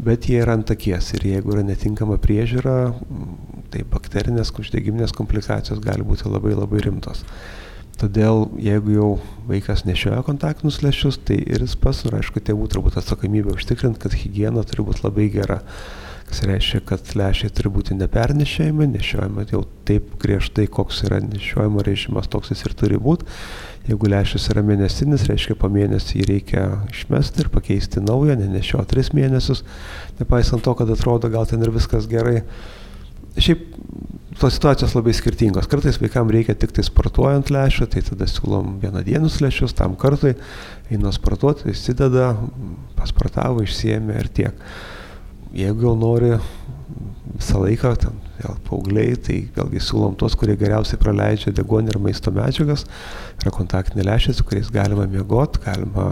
bet 0.04 0.30
jie 0.30 0.40
yra 0.42 0.56
ant 0.58 0.72
akies 0.74 1.12
ir 1.14 1.28
jeigu 1.30 1.54
yra 1.54 1.66
netinkama 1.68 2.18
priežiūra, 2.22 2.78
tai 3.74 3.84
bakterinės 3.90 4.54
uždegiminės 4.58 5.14
komplikacijos 5.16 5.84
gali 5.84 6.06
būti 6.08 6.30
labai 6.30 6.56
labai 6.58 6.82
rimtos. 6.88 7.26
Todėl 8.02 8.48
jeigu 8.58 8.96
jau 8.96 9.10
vaikas 9.48 9.84
nešioja 9.86 10.24
kontaktinius 10.26 10.82
lešius, 10.82 11.20
tai 11.28 11.38
ir 11.46 11.62
jis 11.62 11.76
pas, 11.80 12.00
ir 12.08 12.16
aišku, 12.18 12.42
tėvų 12.42 12.66
turbūt 12.74 12.98
atsakomybė 13.00 13.54
užtikrinti, 13.54 14.02
kad 14.02 14.16
hygiena 14.18 14.64
turi 14.66 14.86
būti 14.88 15.06
labai 15.06 15.28
gera. 15.34 15.60
Kas 16.28 16.42
reiškia, 16.48 16.80
kad 16.88 17.10
lešiai 17.20 17.52
turi 17.54 17.70
būti 17.74 17.98
nepernešėjami, 18.00 18.88
nešiojami 18.96 19.46
jau 19.52 19.64
taip 19.88 20.14
griežtai, 20.22 20.66
koks 20.72 21.04
yra 21.08 21.20
nešiojimo 21.24 21.84
režimas, 21.86 22.30
toks 22.32 22.54
jis 22.54 22.64
ir 22.68 22.76
turi 22.80 23.00
būti. 23.02 23.28
Jeigu 23.90 24.08
lęšis 24.08 24.48
yra 24.54 24.64
mėnesinis, 24.64 25.26
reiškia 25.28 25.58
po 25.60 25.68
mėnesį 25.72 26.22
jį 26.22 26.28
reikia 26.30 26.64
išmesti 26.88 27.44
ir 27.44 27.52
pakeisti 27.52 28.04
naują, 28.04 28.38
nenešio 28.40 28.80
tris 28.88 29.12
mėnesius, 29.12 29.66
nepaisant 30.22 30.64
to, 30.64 30.74
kad 30.80 30.94
atrodo 30.94 31.28
gal 31.34 31.50
ten 31.50 31.62
ir 31.66 31.74
viskas 31.76 32.08
gerai. 32.08 32.46
Šiaip 33.34 33.66
tos 34.40 34.56
situacijos 34.56 34.96
labai 34.96 35.14
skirtingos. 35.16 35.68
Kartais 35.70 36.00
vaikams 36.02 36.34
reikia 36.34 36.56
tik 36.58 36.74
tai 36.76 36.86
sportuojant 36.88 37.52
lęšį, 37.54 37.90
tai 37.92 38.02
tada 38.08 38.28
siūlom 38.30 38.78
vienadienius 38.82 39.42
lęšius 39.44 39.76
tam 39.78 39.98
kartui, 40.00 40.34
eina 40.94 41.12
sportuoti, 41.14 41.70
įsideda, 41.74 42.32
pasportavo, 42.98 43.66
išsiemė 43.66 44.20
ir 44.22 44.32
tiek. 44.40 44.66
Jeigu 45.54 45.86
jau 45.86 45.96
nori 46.00 46.32
visą 47.38 47.60
laiką, 47.62 47.96
ten 48.02 48.22
vėl 48.40 48.56
paaugliai, 48.68 49.18
tai 49.22 49.40
vėlgi 49.54 49.82
siūlom 49.86 50.16
tos, 50.20 50.36
kurie 50.40 50.56
geriausiai 50.60 51.00
praleidžia 51.02 51.54
degonį 51.56 51.94
ir 51.94 52.00
maisto 52.02 52.34
medžiagas, 52.34 52.88
yra 53.42 53.54
kontaktiniai 53.54 54.08
lęšiai, 54.08 54.38
su 54.38 54.46
kuriais 54.48 54.72
galima 54.74 55.06
miegoti, 55.10 55.62
galima 55.66 56.08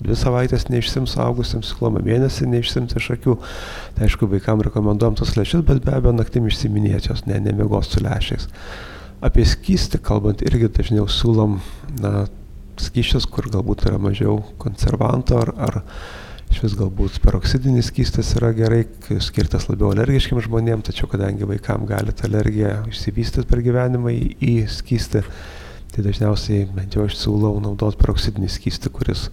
dvi 0.00 0.16
savaitės 0.16 0.66
neišsims 0.72 1.16
augusiems, 1.20 1.70
siūloma 1.70 2.02
mėnesį 2.04 2.48
neišsimti 2.50 2.96
iš 2.98 3.10
akių. 3.16 3.36
Tai 3.96 4.06
aišku, 4.06 4.28
vaikams 4.32 4.66
rekomenduojam 4.70 5.18
tos 5.20 5.36
lęšius, 5.36 5.64
bet 5.68 5.82
be 5.84 5.94
abejo 5.96 6.14
naktim 6.16 6.48
išsiminėčios, 6.48 7.26
ne, 7.28 7.38
nemiegos 7.44 7.92
su 7.92 8.02
lęšiais. 8.04 8.48
Apie 9.26 9.44
skystį 9.44 10.00
kalbant 10.02 10.42
irgi 10.46 10.70
dažniau 10.80 11.06
siūlom 11.10 11.58
na, 12.00 12.24
skyščius, 12.80 13.28
kur 13.28 13.50
galbūt 13.52 13.84
yra 13.88 14.00
mažiau 14.00 14.40
konservanto 14.60 15.36
ar, 15.42 15.52
ar 15.60 15.80
iš 16.50 16.60
vis 16.64 16.74
galbūt 16.78 17.20
peroksidinis 17.22 17.88
skystis 17.92 18.34
yra 18.38 18.50
gerai, 18.56 18.82
skirtas 19.22 19.68
labiau 19.70 19.92
alergiškiam 19.94 20.40
žmonėm, 20.42 20.82
tačiau 20.86 21.08
kadangi 21.10 21.48
vaikam 21.48 21.86
gali 21.88 22.14
ta 22.16 22.26
alergija 22.28 22.80
išsivystyti 22.90 23.48
per 23.48 23.62
gyvenimą 23.64 24.12
į, 24.12 24.28
į 24.42 24.54
skystį, 24.74 25.22
tai 25.94 26.06
dažniausiai 26.06 26.66
bent 26.74 26.96
jau 26.96 27.06
aš 27.06 27.18
siūlau 27.22 27.56
naudoti 27.62 28.00
peroksidinį 28.02 28.50
skystį, 28.50 28.92
kuris 28.94 29.28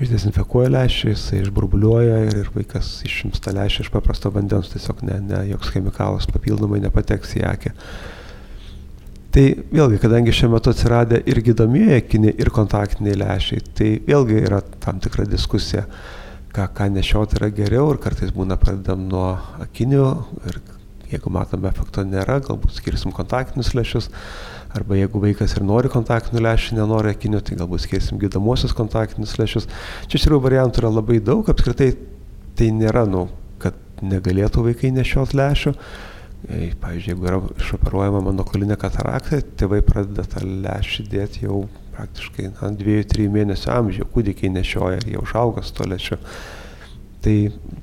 išdezinfekuoja 0.00 0.72
lęšį, 0.72 1.12
jisai 1.12 1.40
išburbuliuoja 1.44 2.18
ir, 2.26 2.42
ir 2.42 2.50
vaikas 2.52 2.98
išimsta 3.08 3.54
lęšį 3.56 3.86
iš 3.86 3.92
paprasto 3.94 4.32
vandens, 4.32 4.72
tiesiog 4.72 5.00
ne, 5.08 5.20
ne 5.24 5.40
joks 5.52 5.72
chemikalas 5.72 6.28
papildomai 6.28 6.82
nepateks 6.84 7.36
į 7.38 7.46
akį. 7.52 7.72
Tai 9.36 9.44
vėlgi, 9.72 9.98
kadangi 10.00 10.32
šiuo 10.32 10.54
metu 10.54 10.72
atsiradė 10.72 11.20
ir 11.28 11.40
gydomieji 11.44 11.98
akiniai, 12.00 12.36
ir 12.40 12.48
kontaktiniai 12.56 13.18
lęšiai, 13.20 13.64
tai 13.76 13.88
vėlgi 14.06 14.38
yra 14.46 14.62
tam 14.84 15.00
tikra 15.04 15.26
diskusija, 15.28 15.84
ką, 16.56 16.70
ką 16.72 16.88
nešioti 16.94 17.36
yra 17.36 17.50
geriau 17.52 17.90
ir 17.92 18.00
kartais 18.00 18.32
būna 18.32 18.56
pradedam 18.60 19.04
nuo 19.10 19.34
akinių 19.60 20.06
ir 20.48 20.60
jeigu 21.10 21.30
matome 21.30 21.68
efekto 21.68 22.02
nėra, 22.06 22.40
galbūt 22.42 22.78
skirsim 22.78 23.12
kontaktinius 23.14 23.74
lęšius, 23.76 24.08
arba 24.74 24.96
jeigu 24.98 25.20
vaikas 25.22 25.54
ir 25.56 25.66
nori 25.68 25.90
kontaktinių 25.92 26.42
lęšių, 26.46 26.78
nenori 26.80 27.12
akinių, 27.12 27.42
tai 27.46 27.58
galbūt 27.60 27.84
skirsim 27.84 28.18
gydomosius 28.22 28.74
kontaktinius 28.76 29.36
lęšius. 29.38 29.68
Čia 30.08 30.18
iš 30.18 30.26
tikrųjų 30.26 30.42
variantų 30.48 30.82
yra 30.82 30.92
labai 30.96 31.20
daug, 31.22 31.46
apskritai 31.52 31.92
tai 32.58 32.72
nėra, 32.74 33.04
nu, 33.06 33.26
kad 33.62 33.76
negalėtų 34.02 34.66
vaikai 34.70 34.92
nešiot 34.96 35.36
lęšių. 35.36 35.76
Pavyzdžiui, 36.80 37.12
jeigu 37.12 37.26
yra 37.26 37.38
išoperuojama 37.58 38.20
monokolinė 38.26 38.76
katarakta, 38.80 39.40
tėvai 39.60 39.80
pradeda 39.86 40.26
tą 40.30 40.42
lęšį 40.46 41.06
dėti 41.12 41.46
jau 41.46 41.64
praktiškai 41.96 42.50
ant 42.64 42.78
2-3 42.80 43.28
mėnesių 43.32 43.72
amžiaus, 43.72 44.12
kūdikiai 44.12 44.52
nešioja 44.54 45.00
ir 45.00 45.16
jau 45.16 45.24
užauga 45.24 45.64
su 45.64 45.74
to 45.76 45.88
lęšiu. 45.88 46.18
Tai 47.24 47.36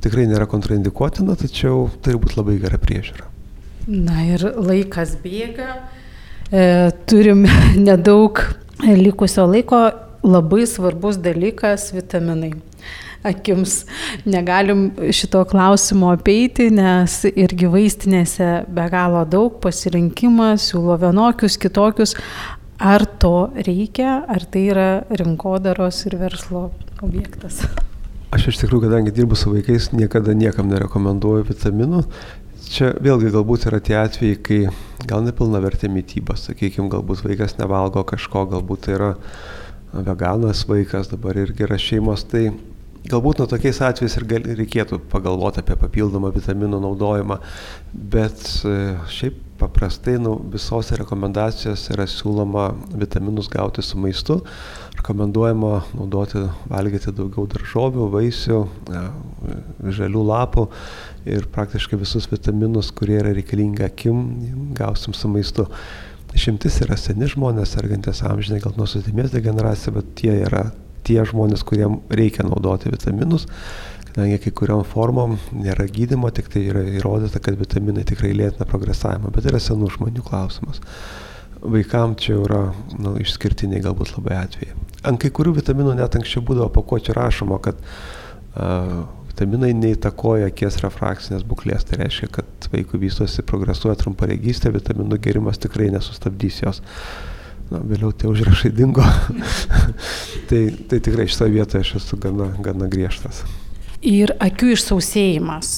tikrai 0.05 0.27
nėra 0.29 0.47
kontraindikuotina, 0.49 1.35
tačiau 1.39 1.87
turi 2.05 2.21
būti 2.21 2.37
labai 2.39 2.59
gera 2.61 2.79
priežiūra. 2.79 3.27
Na 3.87 4.21
ir 4.29 4.45
laikas 4.55 5.17
bėga, 5.23 5.71
e, 6.47 6.91
turim 7.09 7.43
nedaug 7.89 8.39
likusio 8.83 9.47
laiko, 9.49 9.89
labai 10.23 10.63
svarbus 10.69 11.19
dalykas- 11.19 11.89
vitaminai 11.97 12.53
akims. 13.23 13.85
Negalim 14.25 14.91
šito 15.11 15.43
klausimo 15.47 16.11
apeiti, 16.13 16.69
nes 16.73 17.21
irgi 17.31 17.69
vaistinėse 17.71 18.49
be 18.67 18.87
galo 18.91 19.23
daug 19.29 19.59
pasirinkimas, 19.63 20.69
siūlo 20.71 20.97
vienokius, 20.99 21.57
kitokius. 21.59 22.15
Ar 22.81 23.05
to 23.05 23.51
reikia, 23.53 24.23
ar 24.27 24.45
tai 24.49 24.67
yra 24.71 24.87
rinkodaros 25.13 26.05
ir 26.09 26.17
verslo 26.17 26.71
objektas? 27.05 27.61
Aš 28.33 28.49
iš 28.49 28.63
tikrųjų, 28.63 28.87
kadangi 28.87 29.13
dirbu 29.13 29.37
su 29.37 29.51
vaikais, 29.53 29.91
niekada 29.93 30.33
niekam 30.33 30.71
nerekomenduoju 30.71 31.45
vitaminų. 31.51 32.01
Čia 32.73 32.95
vėlgi 33.03 33.29
galbūt 33.35 33.67
yra 33.69 33.77
tie 33.83 33.99
atvejai, 33.99 34.39
kai 34.41 34.59
gal 35.05 35.21
nepilna 35.21 35.61
vertė 35.61 35.91
mytyba, 35.93 36.33
sakykime, 36.39 36.89
galbūt 36.89 37.21
vaikas 37.27 37.59
nevalgo 37.59 38.01
kažko, 38.09 38.47
galbūt 38.55 38.87
tai 38.87 38.95
yra 38.97 39.11
veganas 39.93 40.63
vaikas, 40.65 41.11
dabar 41.13 41.37
irgi 41.37 41.67
yra 41.67 41.77
šeimos, 41.77 42.25
tai 42.31 42.47
Galbūt 43.03 43.41
nuo 43.41 43.49
tokiais 43.51 43.81
atvejais 43.83 44.13
ir 44.15 44.23
gal, 44.29 44.45
reikėtų 44.55 45.01
pagalvoti 45.11 45.59
apie 45.59 45.75
papildomą 45.75 46.29
vitaminų 46.31 46.77
naudojimą, 46.85 47.35
bet 48.13 48.45
e, 48.63 48.75
šiaip 49.11 49.41
paprastai 49.63 50.17
nu, 50.19 50.33
visose 50.51 50.97
rekomendacijose 50.99 51.93
yra 51.95 52.03
siūloma 52.09 52.67
vitaminus 52.99 53.47
gauti 53.51 53.83
su 53.85 53.99
maistu. 54.01 54.41
Rekomenduojama 54.97 55.71
naudoti, 55.95 56.43
valgyti 56.71 57.13
daugiau 57.15 57.47
daržovių, 57.53 58.09
vaisių, 58.11 58.59
ja, 58.91 59.03
žalių 59.99 60.23
lapų 60.27 60.67
ir 61.31 61.47
praktiškai 61.55 61.99
visus 62.01 62.27
vitaminus, 62.31 62.91
kurie 62.95 63.21
yra 63.21 63.31
reikalingi 63.35 63.85
akim, 63.87 64.23
gausim 64.77 65.15
su 65.15 65.31
maistu. 65.31 65.67
Išimtis 66.35 66.81
yra 66.83 66.97
seni 66.99 67.29
žmonės, 67.29 67.75
sergantis 67.77 68.23
amžinai 68.25 68.59
gal 68.63 68.75
nuo 68.75 68.87
susidėmės 68.89 69.31
degeneracija, 69.35 69.93
bet 69.95 70.15
tie 70.19 70.33
yra 70.41 70.65
tie 71.07 71.23
žmonės, 71.27 71.63
kuriem 71.67 71.99
reikia 72.13 72.45
naudoti 72.47 72.91
vitaminus, 72.93 73.47
kadangi 74.13 74.39
kai 74.43 74.53
kuriam 74.55 74.83
formom 74.87 75.37
nėra 75.55 75.87
gydimo, 75.89 76.29
tik 76.35 76.51
tai 76.53 76.67
yra 76.69 76.83
įrodyta, 76.99 77.41
kad 77.43 77.57
vitaminai 77.59 78.05
tikrai 78.07 78.33
lėtina 78.37 78.67
progresavimą, 78.69 79.33
bet 79.33 79.49
yra 79.49 79.61
senų 79.63 79.91
žmonių 79.97 80.25
klausimas. 80.27 80.81
Vaikam 81.63 82.17
čia 82.19 82.37
yra 82.43 82.61
nu, 82.99 83.15
išskirtiniai 83.23 83.81
galbūt 83.83 84.13
labai 84.17 84.37
atvejai. 84.41 84.75
Ant 85.07 85.19
kai 85.19 85.31
kurių 85.35 85.55
vitaminų 85.61 85.95
net 85.99 86.15
anksčiau 86.19 86.43
būdavo 86.45 86.69
pakuočių 86.75 87.15
rašoma, 87.15 87.59
kad 87.63 87.79
uh, 87.79 89.05
vitaminai 89.31 89.71
neįtakoja 89.79 90.51
akies 90.51 90.81
refrakcinės 90.83 91.47
būklės. 91.47 91.87
Tai 91.87 92.01
reiškia, 92.03 92.29
kad 92.35 92.67
vaikų 92.73 92.99
vystosi, 93.05 93.45
progresuoja 93.47 93.95
trumparegystė, 94.03 94.73
vitaminų 94.75 95.21
gerimas 95.23 95.61
tikrai 95.63 95.87
nesustabdys 95.95 96.59
jos. 96.65 96.83
Uh, 96.83 97.32
na, 97.73 97.81
vėliau 97.87 98.13
tie 98.13 98.29
užrašai 98.29 98.71
dingo. 98.75 99.05
tai, 100.49 100.61
tai 100.89 101.01
tikrai 101.01 101.27
šitoje 101.31 101.57
vietoje 101.57 101.87
aš 101.87 101.97
esu 102.01 102.19
gana, 102.21 102.51
gana 102.63 102.89
griežtas. 102.91 103.43
Ir 104.03 104.35
akių 104.43 104.73
išsausėjimas. 104.75 105.75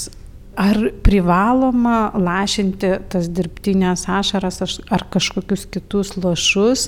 Ar 0.56 0.78
privaloma 1.04 2.14
lašinti 2.16 2.94
tas 3.12 3.26
dirbtinės 3.28 4.06
ašaras 4.08 4.62
ar 4.64 5.04
kažkokius 5.12 5.66
kitus 5.68 6.14
lašus, 6.16 6.86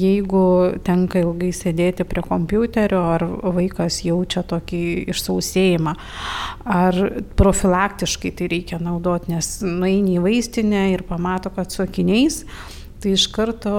jeigu 0.00 0.44
tenka 0.86 1.20
ilgai 1.20 1.50
sėdėti 1.52 2.06
prie 2.08 2.24
kompiuterio, 2.24 3.02
ar 3.12 3.26
vaikas 3.52 4.00
jaučia 4.06 4.40
tokį 4.48 4.82
išsausėjimą, 5.12 5.92
ar 6.64 7.00
profilaktiškai 7.36 8.32
tai 8.38 8.48
reikia 8.54 8.80
naudoti, 8.80 9.34
nes 9.36 9.58
nueini 9.60 10.16
į 10.16 10.24
vaistinę 10.24 10.86
ir 10.94 11.04
pamato, 11.04 11.52
kad 11.52 11.68
su 11.68 11.84
akiniais 11.84 12.46
tai 13.02 13.14
iš 13.16 13.28
karto 13.34 13.72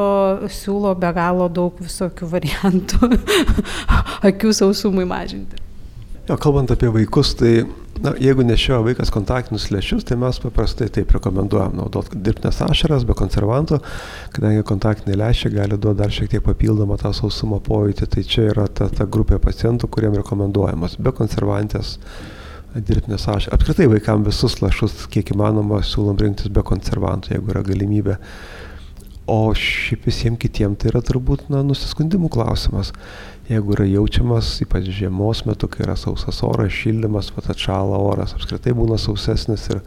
siūlo 0.52 0.94
be 1.00 1.12
galo 1.16 1.50
daug 1.52 1.78
visokių 1.82 2.30
variantų 2.34 3.12
akių 4.30 4.56
sausumui 4.56 5.08
mažinti. 5.10 5.62
Jo, 6.24 6.38
kalbant 6.40 6.72
apie 6.72 6.88
vaikus, 6.88 7.34
tai 7.36 7.66
na, 8.00 8.14
jeigu 8.20 8.46
nešioja 8.48 8.80
vaikas 8.86 9.10
kontaktinius 9.12 9.66
lėšius, 9.74 10.06
tai 10.08 10.16
mes 10.20 10.38
paprastai 10.40 10.88
taip 10.94 11.12
rekomenduojam 11.12 11.76
naudoti 11.76 12.20
dirbtinės 12.24 12.62
ašaras 12.64 13.04
be 13.08 13.16
konservantų, 13.20 13.82
kadangi 14.36 14.64
kontaktiniai 14.70 15.20
lėšiai 15.20 15.52
gali 15.58 15.76
duoti 15.76 16.00
dar 16.00 16.14
šiek 16.16 16.32
tiek 16.32 16.46
papildomą 16.46 16.96
tą 17.02 17.12
sausumo 17.18 17.60
pojūtį, 17.64 18.08
tai 18.16 18.24
čia 18.24 18.48
yra 18.54 18.70
ta, 18.72 18.88
ta 18.88 19.04
grupė 19.04 19.42
pacientų, 19.44 19.92
kuriem 19.92 20.16
rekomenduojamas 20.22 20.96
be 21.04 21.12
konservantės 21.16 21.98
dirbtinės 22.74 23.28
ašaras. 23.28 23.52
Apskritai 23.60 23.90
vaikams 23.92 24.32
visus 24.32 24.62
lašus, 24.64 25.04
kiek 25.12 25.36
įmanoma, 25.36 25.84
siūlom 25.84 26.24
rinktis 26.24 26.56
be 26.56 26.64
konservantų, 26.66 27.36
jeigu 27.36 27.52
yra 27.52 27.68
galimybė. 27.68 28.18
O 29.24 29.54
šiaip 29.56 30.04
visiems 30.10 30.40
kitiems 30.42 30.82
tai 30.82 30.90
yra 30.92 31.00
turbūt 31.06 31.46
na, 31.52 31.62
nusiskundimų 31.64 32.28
klausimas. 32.34 32.92
Jeigu 33.48 33.76
yra 33.76 33.86
jaučiamas, 33.88 34.50
ypač 34.66 34.90
žiemos 34.92 35.46
metu, 35.48 35.70
kai 35.72 35.86
yra 35.86 35.96
sausas 36.00 36.42
oras, 36.44 36.74
šildymas, 36.76 37.32
pat 37.36 37.48
atšala 37.54 38.02
oras, 38.04 38.36
apskritai 38.36 38.76
būna 38.76 39.00
sausesnis 39.00 39.70
ir 39.72 39.80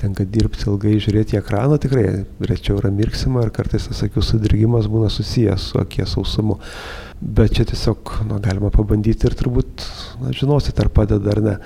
tenka 0.00 0.26
dirbti 0.28 0.66
ilgai, 0.68 0.98
žiūrėti 1.00 1.36
į 1.36 1.40
ekraną, 1.40 1.78
tikrai 1.80 2.04
rečiau 2.44 2.76
yra 2.80 2.90
mirksima 2.92 3.46
ir 3.46 3.52
kartais 3.56 3.88
tas 3.88 4.02
akių 4.04 4.24
sudirgimas 4.24 4.88
būna 4.92 5.08
susijęs 5.12 5.70
su 5.70 5.80
akies 5.80 6.12
sausumu. 6.16 6.58
Bet 7.20 7.56
čia 7.56 7.64
tiesiog 7.68 8.18
na, 8.28 8.40
galima 8.44 8.68
pabandyti 8.72 9.28
ir 9.28 9.36
turbūt 9.40 9.86
na, 10.20 10.34
žinosit, 10.36 10.76
ar 10.84 10.92
padeda 10.92 11.32
ar 11.32 11.40
ne. 11.44 11.56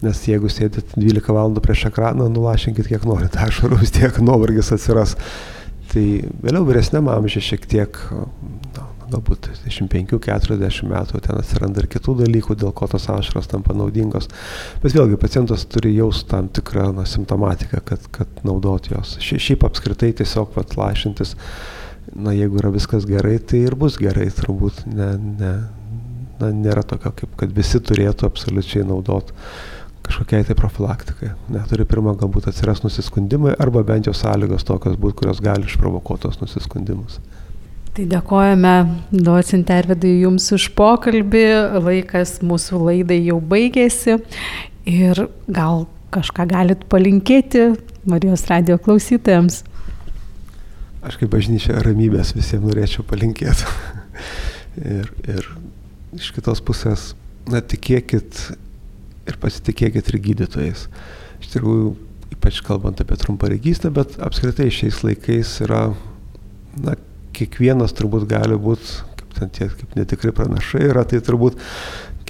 Nes 0.00 0.20
jeigu 0.24 0.48
sėdit 0.48 0.94
12 0.96 1.28
valandų 1.28 1.60
prieš 1.64 1.86
ekraną, 1.90 2.28
nulašinkit 2.32 2.88
kiek 2.88 3.04
norite, 3.08 3.40
ašarų 3.48 3.80
vis 3.82 3.92
tiek 3.96 4.20
nuovargis 4.24 4.72
atsiras. 4.76 5.16
Tai 5.90 6.04
vėliau 6.44 6.62
vyresniam 6.68 7.08
amžiui 7.10 7.42
šiek 7.42 7.64
tiek, 7.70 7.96
na, 8.76 8.84
galbūt 9.10 9.48
25-40 9.64 10.86
metų 10.90 11.22
ten 11.24 11.38
atsiranda 11.40 11.82
ir 11.82 11.88
kitų 11.90 12.14
dalykų, 12.20 12.54
dėl 12.60 12.70
ko 12.76 12.86
tos 12.90 13.08
ašaros 13.10 13.50
tampa 13.50 13.74
naudingos. 13.74 14.28
Bet 14.84 14.94
vėlgi 14.94 15.18
pacientas 15.18 15.66
turi 15.66 15.96
jaus 15.96 16.22
tam 16.30 16.46
tikrą 16.54 16.90
na, 16.94 17.08
simptomatiką, 17.10 17.82
kad, 17.88 18.06
kad 18.14 18.44
naudoti 18.46 18.94
jos. 18.94 19.16
Šiaip 19.24 19.66
apskritai 19.66 20.12
tiesiog 20.20 20.54
pat 20.54 20.76
lašintis, 20.78 21.34
na 22.14 22.36
jeigu 22.38 22.62
yra 22.62 22.70
viskas 22.74 23.06
gerai, 23.08 23.40
tai 23.42 23.64
ir 23.66 23.74
bus 23.78 23.98
gerai, 23.98 24.28
turbūt 24.34 24.84
ne, 24.90 25.10
ne, 25.42 25.52
na, 26.38 26.54
nėra 26.54 26.86
tokio, 26.86 27.12
kaip 27.18 27.34
kad 27.42 27.52
visi 27.56 27.82
turėtų 27.82 28.30
absoliučiai 28.30 28.86
naudoti 28.86 29.34
kažkokiai 30.10 30.44
tai 30.44 30.56
profilaktikai. 30.58 31.30
Ne, 31.54 31.62
turi 31.70 31.86
pirmą 31.88 32.16
galbūt 32.18 32.50
atsiras 32.50 32.82
nusiskundimai 32.82 33.54
arba 33.62 33.84
bent 33.86 34.08
jau 34.10 34.14
sąlygos 34.16 34.66
tokios 34.66 34.98
būtų, 34.98 35.22
kurios 35.22 35.42
gali 35.44 35.68
išprovokuoti 35.70 36.26
tos 36.26 36.40
nusiskundimus. 36.42 37.20
Tai 37.94 38.06
dėkojame 38.10 38.74
docent 39.10 39.70
Ervidai 39.74 40.20
Jums 40.22 40.46
už 40.54 40.68
pokalbį, 40.78 41.46
laikas 41.82 42.38
mūsų 42.46 42.82
laidai 42.86 43.18
jau 43.24 43.40
baigėsi 43.42 44.18
ir 44.90 45.24
gal 45.50 45.86
kažką 46.14 46.46
galit 46.50 46.86
palinkėti 46.90 47.72
Marijos 48.10 48.46
radio 48.50 48.78
klausytojams. 48.78 49.62
aš 51.02 51.16
kaip 51.16 51.30
bažnyčia 51.32 51.82
ramybės 51.84 52.34
visiems 52.34 52.66
norėčiau 52.66 53.04
palinkėti. 53.06 53.68
ir, 54.98 55.12
ir 55.28 55.46
iš 56.18 56.32
kitos 56.34 56.62
pusės, 56.62 57.12
na, 57.50 57.62
tikėkit 57.62 58.50
ir 59.28 59.38
pasitikėkit 59.40 60.12
ir 60.12 60.20
gydytojais. 60.24 60.86
Iš 61.40 61.52
tikrųjų, 61.54 61.92
ypač 62.34 62.60
kalbant 62.64 63.00
apie 63.02 63.18
trumparegystę, 63.20 63.90
bet 63.94 64.18
apskritai 64.22 64.70
šiais 64.72 65.02
laikais 65.06 65.56
yra, 65.66 65.88
na, 66.80 66.96
kiekvienas 67.36 67.94
turbūt 67.96 68.28
gali 68.30 68.58
būti, 68.60 69.00
kaip 69.20 69.34
ten 69.38 69.52
tie, 69.56 69.70
kaip 69.72 69.96
netikri 69.98 70.32
pranašai 70.36 70.86
yra, 70.90 71.04
tai 71.08 71.22
turbūt 71.24 71.58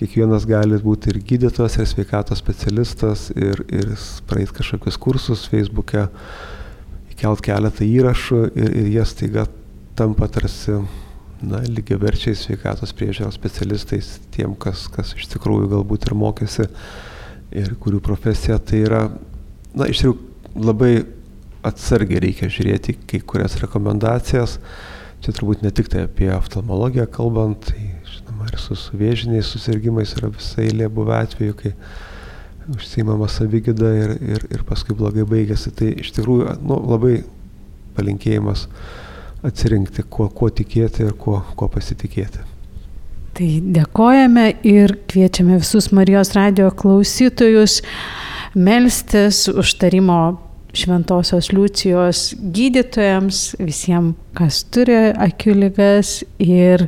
kiekvienas 0.01 0.47
gali 0.49 0.79
būti 0.81 1.13
ir 1.13 1.21
gydytojas, 1.29 1.77
ir 1.81 1.89
sveikatos 1.89 2.41
specialistas, 2.41 3.29
ir, 3.37 3.65
ir 3.69 3.93
praeit 4.31 4.53
kažkokius 4.57 4.97
kursus 5.01 5.45
Facebook'e, 5.51 6.07
įkelt 7.13 7.45
keletą 7.45 7.85
įrašų 7.85 8.43
ir, 8.55 8.75
ir 8.81 8.91
jie 8.97 9.07
staiga 9.09 9.47
tampa 9.99 10.31
tarsi 10.33 10.79
na, 11.45 11.63
lygiaverčiai 11.65 12.37
sveikatos 12.37 12.93
priežiūros 12.97 13.37
specialistais 13.39 14.19
tiem, 14.35 14.55
kas, 14.61 14.87
kas 14.93 15.15
iš 15.17 15.29
tikrųjų 15.35 15.71
galbūt 15.75 16.09
ir 16.09 16.17
mokėsi 16.19 16.67
ir 17.57 17.73
kurių 17.81 18.03
profesija 18.05 18.59
tai 18.63 18.85
yra, 18.87 19.07
na, 19.75 19.89
iš 19.89 20.03
tikrųjų 20.03 20.61
labai 20.61 20.93
atsargiai 21.67 22.23
reikia 22.25 22.49
žiūrėti 22.51 22.97
kai 23.09 23.21
kurias 23.21 23.59
rekomendacijas. 23.61 24.59
Čia 25.21 25.35
turbūt 25.37 25.61
ne 25.61 25.73
tik 25.75 25.91
tai 25.93 26.07
apie 26.07 26.31
oftalmologiją 26.33 27.05
kalbant, 27.13 27.69
tai 27.69 27.91
žinoma 28.09 28.49
ir 28.49 28.57
su, 28.61 28.77
su 28.79 28.97
vėžiniais 28.97 29.51
susirgymais 29.53 30.15
yra 30.17 30.31
visai 30.33 30.71
eilė 30.71 30.89
buvę 30.93 31.19
atveju, 31.19 31.57
kai 31.61 31.75
užsimama 32.71 33.29
savygyda 33.29 33.91
ir, 33.99 34.15
ir, 34.37 34.47
ir 34.57 34.65
paskui 34.69 34.97
blogai 34.97 35.27
baigėsi. 35.29 35.75
Tai 35.77 35.91
iš 36.01 36.15
tikrųjų 36.17 36.57
nu, 36.65 36.81
labai 36.95 37.19
palinkėjimas 37.99 38.65
atsirinkti, 39.47 40.05
kuo, 40.11 40.29
kuo 40.29 40.51
tikėti 40.53 41.07
ir 41.07 41.17
kuo, 41.19 41.41
kuo 41.57 41.69
pasitikėti. 41.73 42.45
Tai 43.37 43.49
dėkojame 43.77 44.47
ir 44.67 44.97
kviečiame 45.09 45.61
visus 45.61 45.91
Marijos 45.97 46.35
radio 46.37 46.71
klausytojus 46.75 47.81
melstis 48.59 49.47
užtarimo 49.49 50.21
Šventojios 50.77 51.51
Liucijos 51.51 52.25
gydytojams, 52.55 53.41
visiems, 53.59 54.19
kas 54.39 54.61
turi 54.71 54.99
akių 55.19 55.57
lygas 55.65 56.21
ir, 56.39 56.87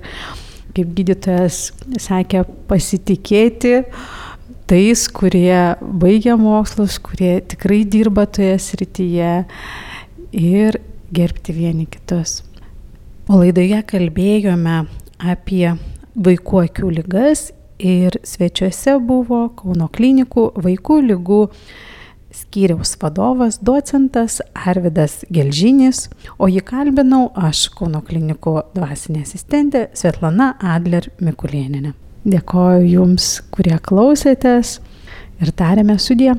kaip 0.76 0.92
gydytojas 0.98 1.64
sakė, 2.02 2.44
pasitikėti 2.70 3.80
tais, 4.70 5.08
kurie 5.10 5.74
baigia 5.80 6.36
mokslus, 6.38 7.00
kurie 7.02 7.40
tikrai 7.44 7.82
dirba 7.88 8.24
toje 8.30 8.54
srityje 8.62 9.34
ir 10.38 10.78
gerbti 11.12 11.54
vieni 11.56 11.86
kitus. 11.90 12.40
O 13.30 13.38
laidoje 13.38 13.78
kalbėjome 13.86 14.82
apie 15.22 15.74
vaikų 16.18 16.64
akių 16.66 16.90
lygas 16.98 17.50
ir 17.82 18.18
svečiuose 18.26 18.98
buvo 19.06 19.46
Kauno 19.58 19.88
klinikų 19.92 20.50
vaikų 20.62 20.98
lygų 21.10 21.40
skyriaus 22.32 22.94
vadovas, 23.00 23.58
docentas 23.60 24.40
Arvidas 24.56 25.20
Gelžinis, 25.32 26.06
o 26.38 26.48
jį 26.48 26.62
kalbinau 26.64 27.26
aš 27.36 27.66
Kauno 27.76 28.00
klinikų 28.04 28.56
dvasinė 28.76 29.26
asistentė 29.26 29.86
Svetlana 29.98 30.54
Adler 30.74 31.10
Mikulieninė. 31.20 31.92
Dėkoju 32.22 32.86
Jums, 32.86 33.28
kurie 33.52 33.76
klausėtės 33.82 34.78
ir 35.42 35.52
tarėme 35.58 35.98
sudė. 36.00 36.36